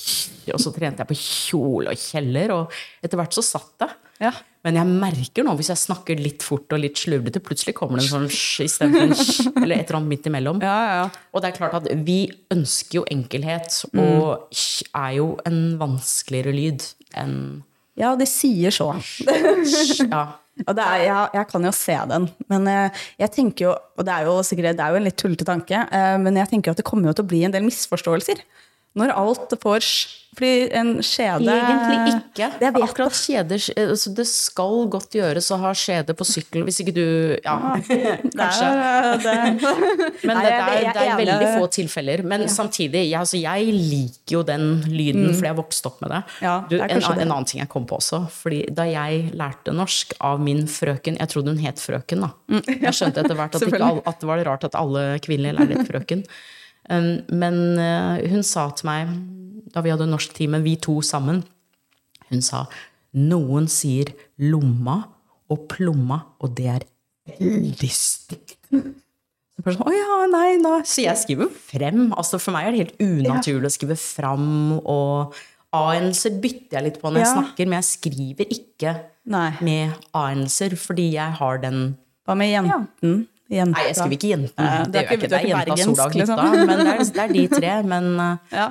og 0.54 0.60
så 0.62 0.70
trente 0.76 1.02
jeg 1.02 1.10
på 1.10 1.16
kjole 1.18 1.90
og 1.90 1.98
kjeller, 1.98 2.52
og 2.54 2.76
etter 3.02 3.18
hvert 3.18 3.34
så 3.34 3.42
satt 3.42 3.72
det. 3.82 3.90
Ja. 4.22 4.30
Men 4.64 4.78
jeg 4.78 4.86
merker 4.86 5.44
nå, 5.44 5.56
hvis 5.58 5.68
jeg 5.72 5.80
snakker 5.82 6.20
litt 6.22 6.44
fort 6.46 6.70
og 6.72 6.78
litt 6.80 6.96
slurvete, 7.02 7.42
plutselig 7.44 7.74
kommer 7.76 7.98
det 7.98 8.06
en 8.06 8.12
sånn 8.14 8.30
sj 8.30 8.68
istedenfor 8.68 9.02
en 9.08 9.16
sj, 9.18 9.50
eller 9.64 9.74
et 9.80 9.88
eller 9.90 9.98
annet 9.98 10.12
midt 10.14 10.28
imellom. 10.30 10.62
Ja, 10.62 10.78
ja. 11.02 11.04
Og 11.34 11.42
det 11.42 11.50
er 11.50 11.58
klart 11.58 11.74
at 11.82 11.90
vi 12.06 12.20
ønsker 12.54 13.00
jo 13.00 13.06
enkelhet, 13.10 13.80
Mm. 13.90 14.00
og 14.04 14.54
sj 14.54 14.86
er 14.94 15.12
jo 15.18 15.28
en 15.48 15.60
vanskeligere 15.82 16.54
lyd 16.54 16.86
enn 17.18 17.36
ja, 18.00 18.14
de 18.18 18.26
sier 18.28 18.74
så. 18.74 18.92
Ja. 20.10 20.24
Og 20.68 20.76
det 20.78 20.84
er, 20.86 21.00
jeg, 21.02 21.30
jeg 21.34 21.46
kan 21.50 21.64
jo 21.66 21.70
se 21.74 21.94
den, 22.12 22.28
men 22.46 22.68
jeg, 22.70 22.90
jeg 23.24 23.30
tenker 23.34 23.64
jo 23.64 23.70
Og 23.98 24.04
det 24.06 24.12
er 24.14 24.28
jo 24.28 24.34
sikkert 24.46 24.76
det 24.78 24.84
er 24.84 24.92
jo 24.94 25.00
en 25.00 25.06
litt 25.08 25.16
tullete 25.18 25.46
tanke, 25.48 25.80
eh, 25.90 26.14
men 26.22 26.38
jeg 26.38 26.46
tenker 26.52 26.70
jo 26.70 26.74
at 26.76 26.78
det 26.78 26.86
kommer 26.86 27.10
jo 27.10 27.14
til 27.18 27.26
å 27.26 27.30
bli 27.32 27.40
en 27.42 27.54
del 27.54 27.66
misforståelser. 27.66 28.44
Når 28.94 29.10
alt 29.18 29.54
får 29.62 29.86
Fordi 30.34 30.68
en 30.74 30.90
skjede 31.02 31.50
Egentlig 31.50 32.12
ikke. 32.14 32.48
Det 32.60 32.66
er 32.68 32.76
Akkurat 32.82 33.14
kjeder 33.14 33.64
altså 33.84 34.12
Det 34.14 34.26
skal 34.30 34.84
godt 34.90 35.16
gjøres 35.18 35.50
å 35.54 35.58
ha 35.62 35.72
skjede 35.78 36.14
på 36.18 36.26
sykkel, 36.26 36.64
hvis 36.66 36.80
ikke 36.82 36.94
du 36.94 37.04
Ja, 37.44 37.56
kanskje. 37.74 38.70
Det 39.24 39.30
er, 39.30 39.58
det, 39.58 39.66
Men 40.28 40.40
det, 40.42 40.52
er, 40.52 40.88
det 40.94 41.04
er 41.04 41.18
veldig 41.18 41.50
få 41.58 41.68
tilfeller. 41.74 42.22
Men 42.26 42.46
samtidig, 42.50 43.04
jeg, 43.08 43.18
altså, 43.18 43.38
jeg 43.40 43.74
liker 43.74 44.36
jo 44.36 44.42
den 44.46 44.66
lyden, 44.90 45.28
fordi 45.34 45.50
jeg 45.50 45.58
vokste 45.58 45.90
opp 45.90 46.00
med 46.02 46.12
det. 46.14 46.20
Mm. 46.24 46.44
Ja, 46.46 46.54
det 46.70 46.80
en, 46.86 47.04
en 47.04 47.22
annen 47.24 47.48
ting 47.50 47.62
jeg 47.62 47.70
kom 47.72 47.86
på 47.90 47.98
også. 48.00 48.24
Fordi 48.32 48.64
da 48.74 48.86
jeg 48.88 49.30
lærte 49.38 49.74
norsk 49.76 50.16
av 50.24 50.42
min 50.42 50.64
frøken 50.70 51.18
Jeg 51.20 51.30
trodde 51.32 51.54
hun 51.54 51.62
het 51.62 51.82
frøken, 51.82 52.26
da. 52.26 52.32
Jeg 52.70 52.94
skjønte 52.96 53.24
etter 53.24 53.38
hvert 53.38 53.58
at, 53.58 53.64
Mm. 53.74 53.82
Alle, 53.82 54.02
at 54.06 54.20
det 54.20 54.28
var 54.28 54.42
rart 54.46 54.64
at 54.68 54.76
alle 54.78 55.02
kvinner 55.24 55.56
lærte 55.56 55.82
frøken. 55.88 56.22
Men 56.88 57.60
uh, 57.80 58.20
hun 58.28 58.44
sa 58.44 58.66
til 58.76 58.88
meg, 58.90 59.12
da 59.72 59.82
vi 59.84 59.92
hadde 59.94 60.08
norsktime, 60.10 60.60
vi 60.64 60.76
to 60.76 60.98
sammen 61.04 61.42
Hun 62.28 62.42
sa 62.44 62.66
noen 63.14 63.68
sier 63.70 64.10
lomma 64.42 64.98
og 65.52 65.66
plomma, 65.70 66.18
og 66.42 66.54
det 66.58 66.68
er 66.72 66.84
veldig 67.38 67.90
stygt. 67.94 68.56
Så 69.54 69.62
bare 69.62 69.76
sånn, 69.76 69.86
Å 69.86 69.94
ja, 69.94 70.20
nei, 70.32 70.48
nei. 70.58 70.78
Så 70.88 71.04
jeg 71.04 71.20
skriver 71.20 71.50
frem. 71.52 72.08
Altså 72.16 72.40
For 72.42 72.54
meg 72.56 72.68
er 72.68 72.74
det 72.74 72.80
helt 72.82 73.04
unaturlig 73.04 73.70
å 73.70 73.74
skrive 73.76 73.96
fram. 74.00 74.48
Og 74.80 75.36
a-endelser 75.74 76.40
bytter 76.42 76.78
jeg 76.78 76.86
litt 76.88 76.98
på 77.02 77.12
når 77.12 77.22
jeg 77.22 77.34
snakker, 77.36 77.70
men 77.70 77.78
jeg 77.78 77.90
skriver 77.92 78.56
ikke 78.58 78.96
Nei. 79.30 79.50
med 79.64 79.94
a-endelser 80.10 80.74
fordi 80.80 81.12
jeg 81.14 81.38
har 81.38 81.62
den 81.62 81.94
Hva 82.26 82.36
med 82.40 82.50
jenten? 82.50 83.24
Jenta. 83.52 83.76
Nei, 83.76 83.82
jeg 83.90 83.96
skriver 83.98 84.16
ikke 84.16 84.30
jentene. 84.30 84.68
Det 84.88 84.92
det 84.94 85.00
er. 85.02 85.24
Det 85.24 85.36
er 85.36 85.48
jenta 85.50 85.76
sola 85.76 86.06
og 86.06 86.14
bergensk, 86.14 86.16
liksom. 86.20 86.40
hytta. 86.40 86.66
Men 86.70 86.80
det 86.80 86.86
er, 86.94 87.02
det 87.04 87.24
er 87.24 87.34
de 87.34 87.44
tre. 87.52 87.72
Men 87.92 88.06
uh, 88.16 88.54
Ja. 88.54 88.68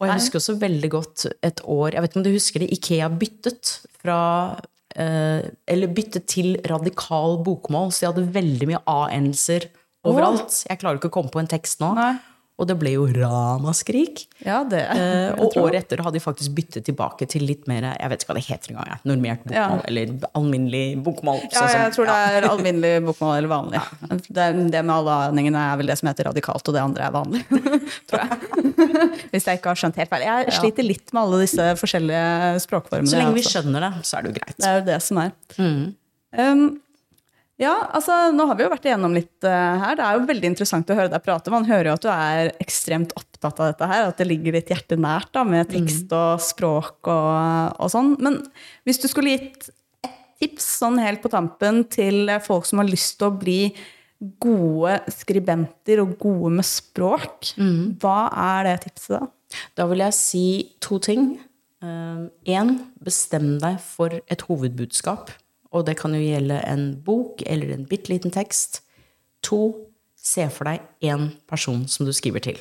og 0.00 0.08
jeg 0.08 0.16
husker 0.18 0.40
også 0.40 0.56
veldig 0.58 0.90
godt 0.90 1.26
et 1.46 1.60
år 1.64 1.94
Jeg 1.94 2.02
vet 2.02 2.10
ikke 2.10 2.20
om 2.20 2.26
du 2.26 2.32
husker 2.34 2.64
det? 2.64 2.70
Ikea 2.74 3.08
byttet 3.20 3.72
fra 4.00 4.18
eh, 4.96 5.42
Eller 5.68 5.92
byttet 5.94 6.26
til 6.32 6.56
radikal 6.66 7.38
bokmål, 7.44 7.92
så 7.92 8.00
de 8.00 8.10
hadde 8.10 8.34
veldig 8.34 8.70
mye 8.72 8.80
a-endelser 8.88 9.68
overalt. 10.08 10.62
Jeg 10.64 10.80
klarer 10.80 10.96
ikke 10.96 11.10
å 11.12 11.16
komme 11.20 11.30
på 11.32 11.42
en 11.42 11.50
tekst 11.50 11.82
nå. 11.84 11.92
Nei. 11.98 12.14
Og 12.60 12.68
det 12.68 12.76
ble 12.80 12.92
jo 12.98 13.06
ramaskrik. 13.08 14.26
ja, 14.44 14.60
det 14.68 14.80
Eh, 14.90 15.32
og 15.42 15.54
året 15.60 15.84
etter 15.84 16.00
hadde 16.02 16.18
de 16.18 16.22
faktisk 16.22 16.54
byttet 16.56 16.84
tilbake 16.88 17.26
til 17.30 17.44
litt 17.46 17.66
mer 17.70 17.84
Jeg 17.92 18.10
vet 18.10 18.22
ikke 18.22 18.32
hva 18.32 18.36
det 18.38 18.44
heter 18.46 18.72
engang. 18.72 18.88
jeg. 18.90 19.00
Normert 19.10 19.44
bokmål. 19.44 19.56
Ja. 19.56 19.84
Eller 19.88 20.14
alminnelig 20.38 20.84
bokmål. 21.04 21.40
Ja, 21.46 21.62
sånn 21.62 21.84
jeg 21.84 21.94
tror 21.96 22.10
det 22.10 22.16
er 22.16 22.48
alminnelig 22.48 22.92
bokmål 23.06 23.34
eller 23.38 23.52
vanlig. 23.52 23.82
Det, 24.28 24.48
det 24.74 24.82
med 24.82 24.94
alle 24.96 25.16
aningene 25.30 25.62
er 25.70 25.80
vel 25.80 25.92
det 25.92 25.98
som 26.00 26.10
heter 26.10 26.30
radikalt, 26.30 26.66
og 26.66 26.76
det 26.76 26.82
andre 26.82 27.08
er 27.08 27.14
vanlig. 27.14 27.44
tror 28.10 28.24
jeg. 28.24 28.28
Hvis 29.32 29.48
jeg 29.48 29.60
ikke 29.60 29.72
har 29.72 29.80
skjønt 29.84 30.00
helt 30.00 30.12
feil. 30.12 30.26
Jeg 30.26 30.58
sliter 30.58 30.86
litt 30.86 31.14
med 31.14 31.22
alle 31.22 31.42
disse 31.44 31.70
forskjellige 31.80 32.60
språkformene. 32.66 33.10
Så 33.10 33.20
lenge 33.20 33.36
vi 33.36 33.44
altså. 33.44 33.56
skjønner 33.58 33.86
det, 33.86 33.92
så 34.08 34.18
er 34.18 34.26
det 34.26 34.32
jo 34.32 34.38
greit. 34.40 34.56
Det 34.58 34.70
er 34.70 34.78
jo 34.80 34.86
det 34.90 35.00
som 35.06 35.22
er. 35.22 35.34
Um, 35.60 36.64
ja, 37.60 37.74
altså 37.92 38.30
nå 38.32 38.46
har 38.48 38.56
vi 38.56 38.64
jo 38.64 38.70
vært 38.72 38.86
igjennom 38.88 39.12
litt 39.12 39.44
uh, 39.44 39.76
her. 39.82 39.98
Det 39.98 40.04
er 40.06 40.16
jo 40.16 40.28
veldig 40.30 40.48
interessant 40.48 40.90
å 40.90 40.96
høre 40.96 41.12
deg 41.12 41.24
prate. 41.26 41.52
Man 41.52 41.68
hører 41.68 41.90
jo 41.90 41.96
at 41.98 42.06
du 42.06 42.08
er 42.12 42.52
ekstremt 42.62 43.12
opptatt 43.18 43.60
av 43.60 43.74
dette 43.74 43.88
her, 43.90 44.06
at 44.08 44.20
det 44.20 44.26
ligger 44.30 44.56
ditt 44.56 44.72
hjerte 44.72 44.96
nært 45.00 45.28
da, 45.36 45.44
med 45.44 45.68
tekst 45.68 46.14
og 46.16 46.40
språk 46.44 47.10
og, 47.12 47.76
og 47.76 47.92
sånn. 47.92 48.14
Men 48.24 48.38
hvis 48.88 49.02
du 49.02 49.10
skulle 49.12 49.34
gitt 49.34 49.68
et 50.06 50.16
tips 50.40 50.70
sånn 50.80 50.96
helt 51.04 51.20
på 51.20 51.32
tampen 51.32 51.82
til 51.92 52.32
folk 52.40 52.64
som 52.68 52.80
har 52.80 52.88
lyst 52.88 53.18
til 53.20 53.28
å 53.28 53.36
bli 53.42 53.60
gode 54.40 54.96
skribenter 55.12 56.00
og 56.00 56.16
gode 56.20 56.54
med 56.56 56.68
språk, 56.68 57.52
hva 58.00 58.22
er 58.56 58.70
det 58.70 58.74
tipset 58.86 59.18
da? 59.18 59.22
Da 59.76 59.86
vil 59.90 60.00
jeg 60.04 60.16
si 60.16 60.46
to 60.80 60.96
ting. 61.02 61.32
Én, 61.80 62.74
bestem 63.00 63.54
deg 63.60 63.80
for 63.84 64.16
et 64.16 64.48
hovedbudskap. 64.48 65.32
Og 65.76 65.86
det 65.86 65.96
kan 66.00 66.14
jo 66.16 66.22
gjelde 66.22 66.58
en 66.66 66.88
bok 67.04 67.44
eller 67.46 67.74
en 67.74 67.86
bitte 67.88 68.10
liten 68.12 68.32
tekst. 68.34 68.82
To, 69.46 69.86
se 70.20 70.48
for 70.52 70.68
deg 70.68 70.82
én 71.06 71.30
person 71.48 71.86
som 71.88 72.08
du 72.08 72.12
skriver 72.16 72.42
til. 72.44 72.58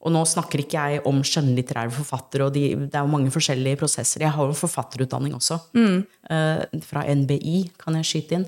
Og 0.00 0.12
nå 0.14 0.20
snakker 0.24 0.62
ikke 0.62 0.80
jeg 0.80 1.00
om 1.08 1.18
skjønnlitterære 1.26 1.92
forfattere, 1.92 2.46
og 2.46 2.54
de, 2.54 2.62
det 2.86 2.96
er 2.96 3.04
jo 3.04 3.12
mange 3.12 3.32
forskjellige 3.32 3.80
prosesser. 3.82 4.24
Jeg 4.24 4.32
har 4.32 4.48
jo 4.48 4.56
forfatterutdanning 4.56 5.34
også. 5.36 5.58
Eh, 5.76 6.78
fra 6.86 7.04
NBI, 7.04 7.56
kan 7.80 7.98
jeg 7.98 8.08
skyte 8.08 8.38
inn. 8.38 8.46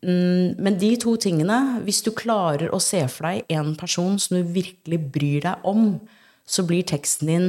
Mm, 0.00 0.56
Men 0.62 0.78
de 0.80 0.94
to 1.02 1.16
tingene, 1.20 1.58
hvis 1.84 2.00
du 2.06 2.12
klarer 2.16 2.72
å 2.72 2.80
se 2.80 3.02
for 3.12 3.28
deg 3.28 3.52
en 3.52 3.74
person 3.76 4.16
som 4.22 4.38
du 4.38 4.52
virkelig 4.56 5.00
bryr 5.12 5.44
deg 5.44 5.68
om, 5.68 5.98
så 6.46 6.64
blir 6.64 6.86
teksten 6.88 7.32
din 7.32 7.48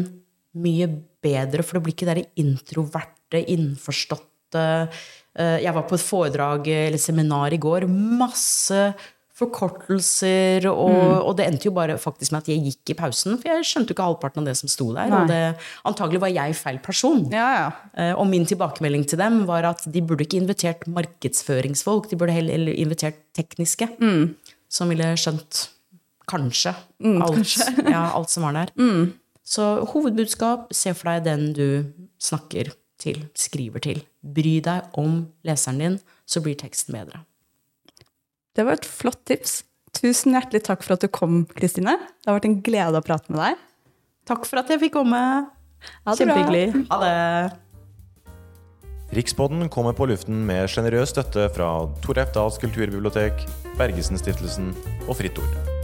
mye 0.58 0.90
bedre, 1.24 1.64
for 1.64 1.78
det 1.78 1.86
blir 1.86 1.96
ikke 1.96 2.12
det 2.12 2.28
introverte, 2.44 3.40
innforståtte 3.40 4.37
eh, 4.56 4.88
Jeg 5.64 5.74
var 5.76 5.84
på 5.90 5.96
et 5.96 6.02
foredrag 6.08 6.68
eller 6.68 6.98
seminar 6.98 7.52
i 7.54 7.58
går. 7.62 7.86
Masse 7.90 8.94
forkortelser, 9.38 10.66
og, 10.72 11.28
og 11.30 11.36
det 11.38 11.46
endte 11.46 11.68
jo 11.70 11.74
bare 11.76 11.94
faktisk 12.02 12.32
med 12.34 12.42
at 12.42 12.48
jeg 12.50 12.64
gikk 12.66 12.90
i 12.90 12.96
pausen, 12.98 13.36
for 13.38 13.52
jeg 13.52 13.68
skjønte 13.70 13.92
jo 13.92 13.96
ikke 13.98 14.08
halvparten 14.08 14.42
av 14.42 14.48
det 14.50 14.56
som 14.58 14.72
sto 14.72 14.88
der. 14.96 15.12
Nei. 15.12 15.20
Og 15.20 15.30
det, 15.30 15.42
antagelig 15.92 16.22
var 16.24 16.32
jeg 16.34 16.56
feil 16.58 16.80
person. 16.82 17.22
Ja, 17.30 17.48
ja. 17.54 17.68
Eh, 17.94 18.14
Og 18.18 18.26
min 18.32 18.48
tilbakemelding 18.50 19.06
til 19.12 19.22
dem 19.22 19.44
var 19.46 19.68
at 19.70 19.86
de 19.86 20.02
burde 20.02 20.26
ikke 20.26 20.40
invitert 20.42 20.88
markedsføringsfolk, 20.90 22.10
de 22.10 22.18
burde 22.18 22.34
heller 22.34 22.74
invitert 22.74 23.20
tekniske. 23.38 23.90
Som 24.74 24.90
ville 24.90 25.14
skjønt 25.22 25.68
kanskje 26.28 26.74
alt, 27.06 27.54
Ja, 27.88 28.08
alt 28.18 28.34
som 28.34 28.44
var 28.50 28.58
der. 28.58 28.74
Så 29.48 29.64
hovedbudskap, 29.94 30.74
se 30.76 30.92
for 30.98 31.08
deg 31.14 31.24
den 31.30 31.46
du 31.56 31.68
snakker 32.20 32.74
til, 33.02 33.24
skriver 33.38 33.84
til. 33.84 34.02
Bry 34.22 34.58
deg 34.64 34.98
om 34.98 35.22
leseren 35.48 35.82
din, 35.82 36.00
så 36.26 36.42
blir 36.44 36.58
teksten 36.60 36.98
bedre. 36.98 37.24
Det 38.58 38.66
var 38.66 38.80
et 38.80 38.90
flott 38.90 39.22
tips. 39.30 39.62
Tusen 39.98 40.36
hjertelig 40.36 40.64
takk 40.66 40.84
for 40.86 40.98
at 40.98 41.06
du 41.06 41.10
kom, 41.14 41.46
Kristine. 41.58 41.96
Det 41.98 42.30
har 42.30 42.40
vært 42.40 42.50
en 42.50 42.60
glede 42.66 43.00
å 43.00 43.06
prate 43.06 43.34
med 43.34 43.42
deg. 43.44 43.64
Takk 44.28 44.50
for 44.50 44.62
at 44.62 44.74
jeg 44.74 44.82
fikk 44.82 44.98
komme. 44.98 45.22
Ha 46.04 46.12
det. 46.14 46.20
Kjempehyggelig. 46.20 46.84
Ha 46.92 47.00
det. 47.06 47.16
Rikspodden 49.18 49.70
kommer 49.72 49.96
på 49.96 50.10
luften 50.10 50.42
med 50.50 50.68
sjenerøs 50.68 51.14
støtte 51.14 51.48
fra 51.56 51.70
Tor 52.04 52.20
Efdals 52.20 52.60
kulturbibliotek, 52.60 53.48
Bergesen-stiftelsen 53.80 54.74
og 55.08 55.16
Fritt 55.22 55.40
Ord. 55.40 55.77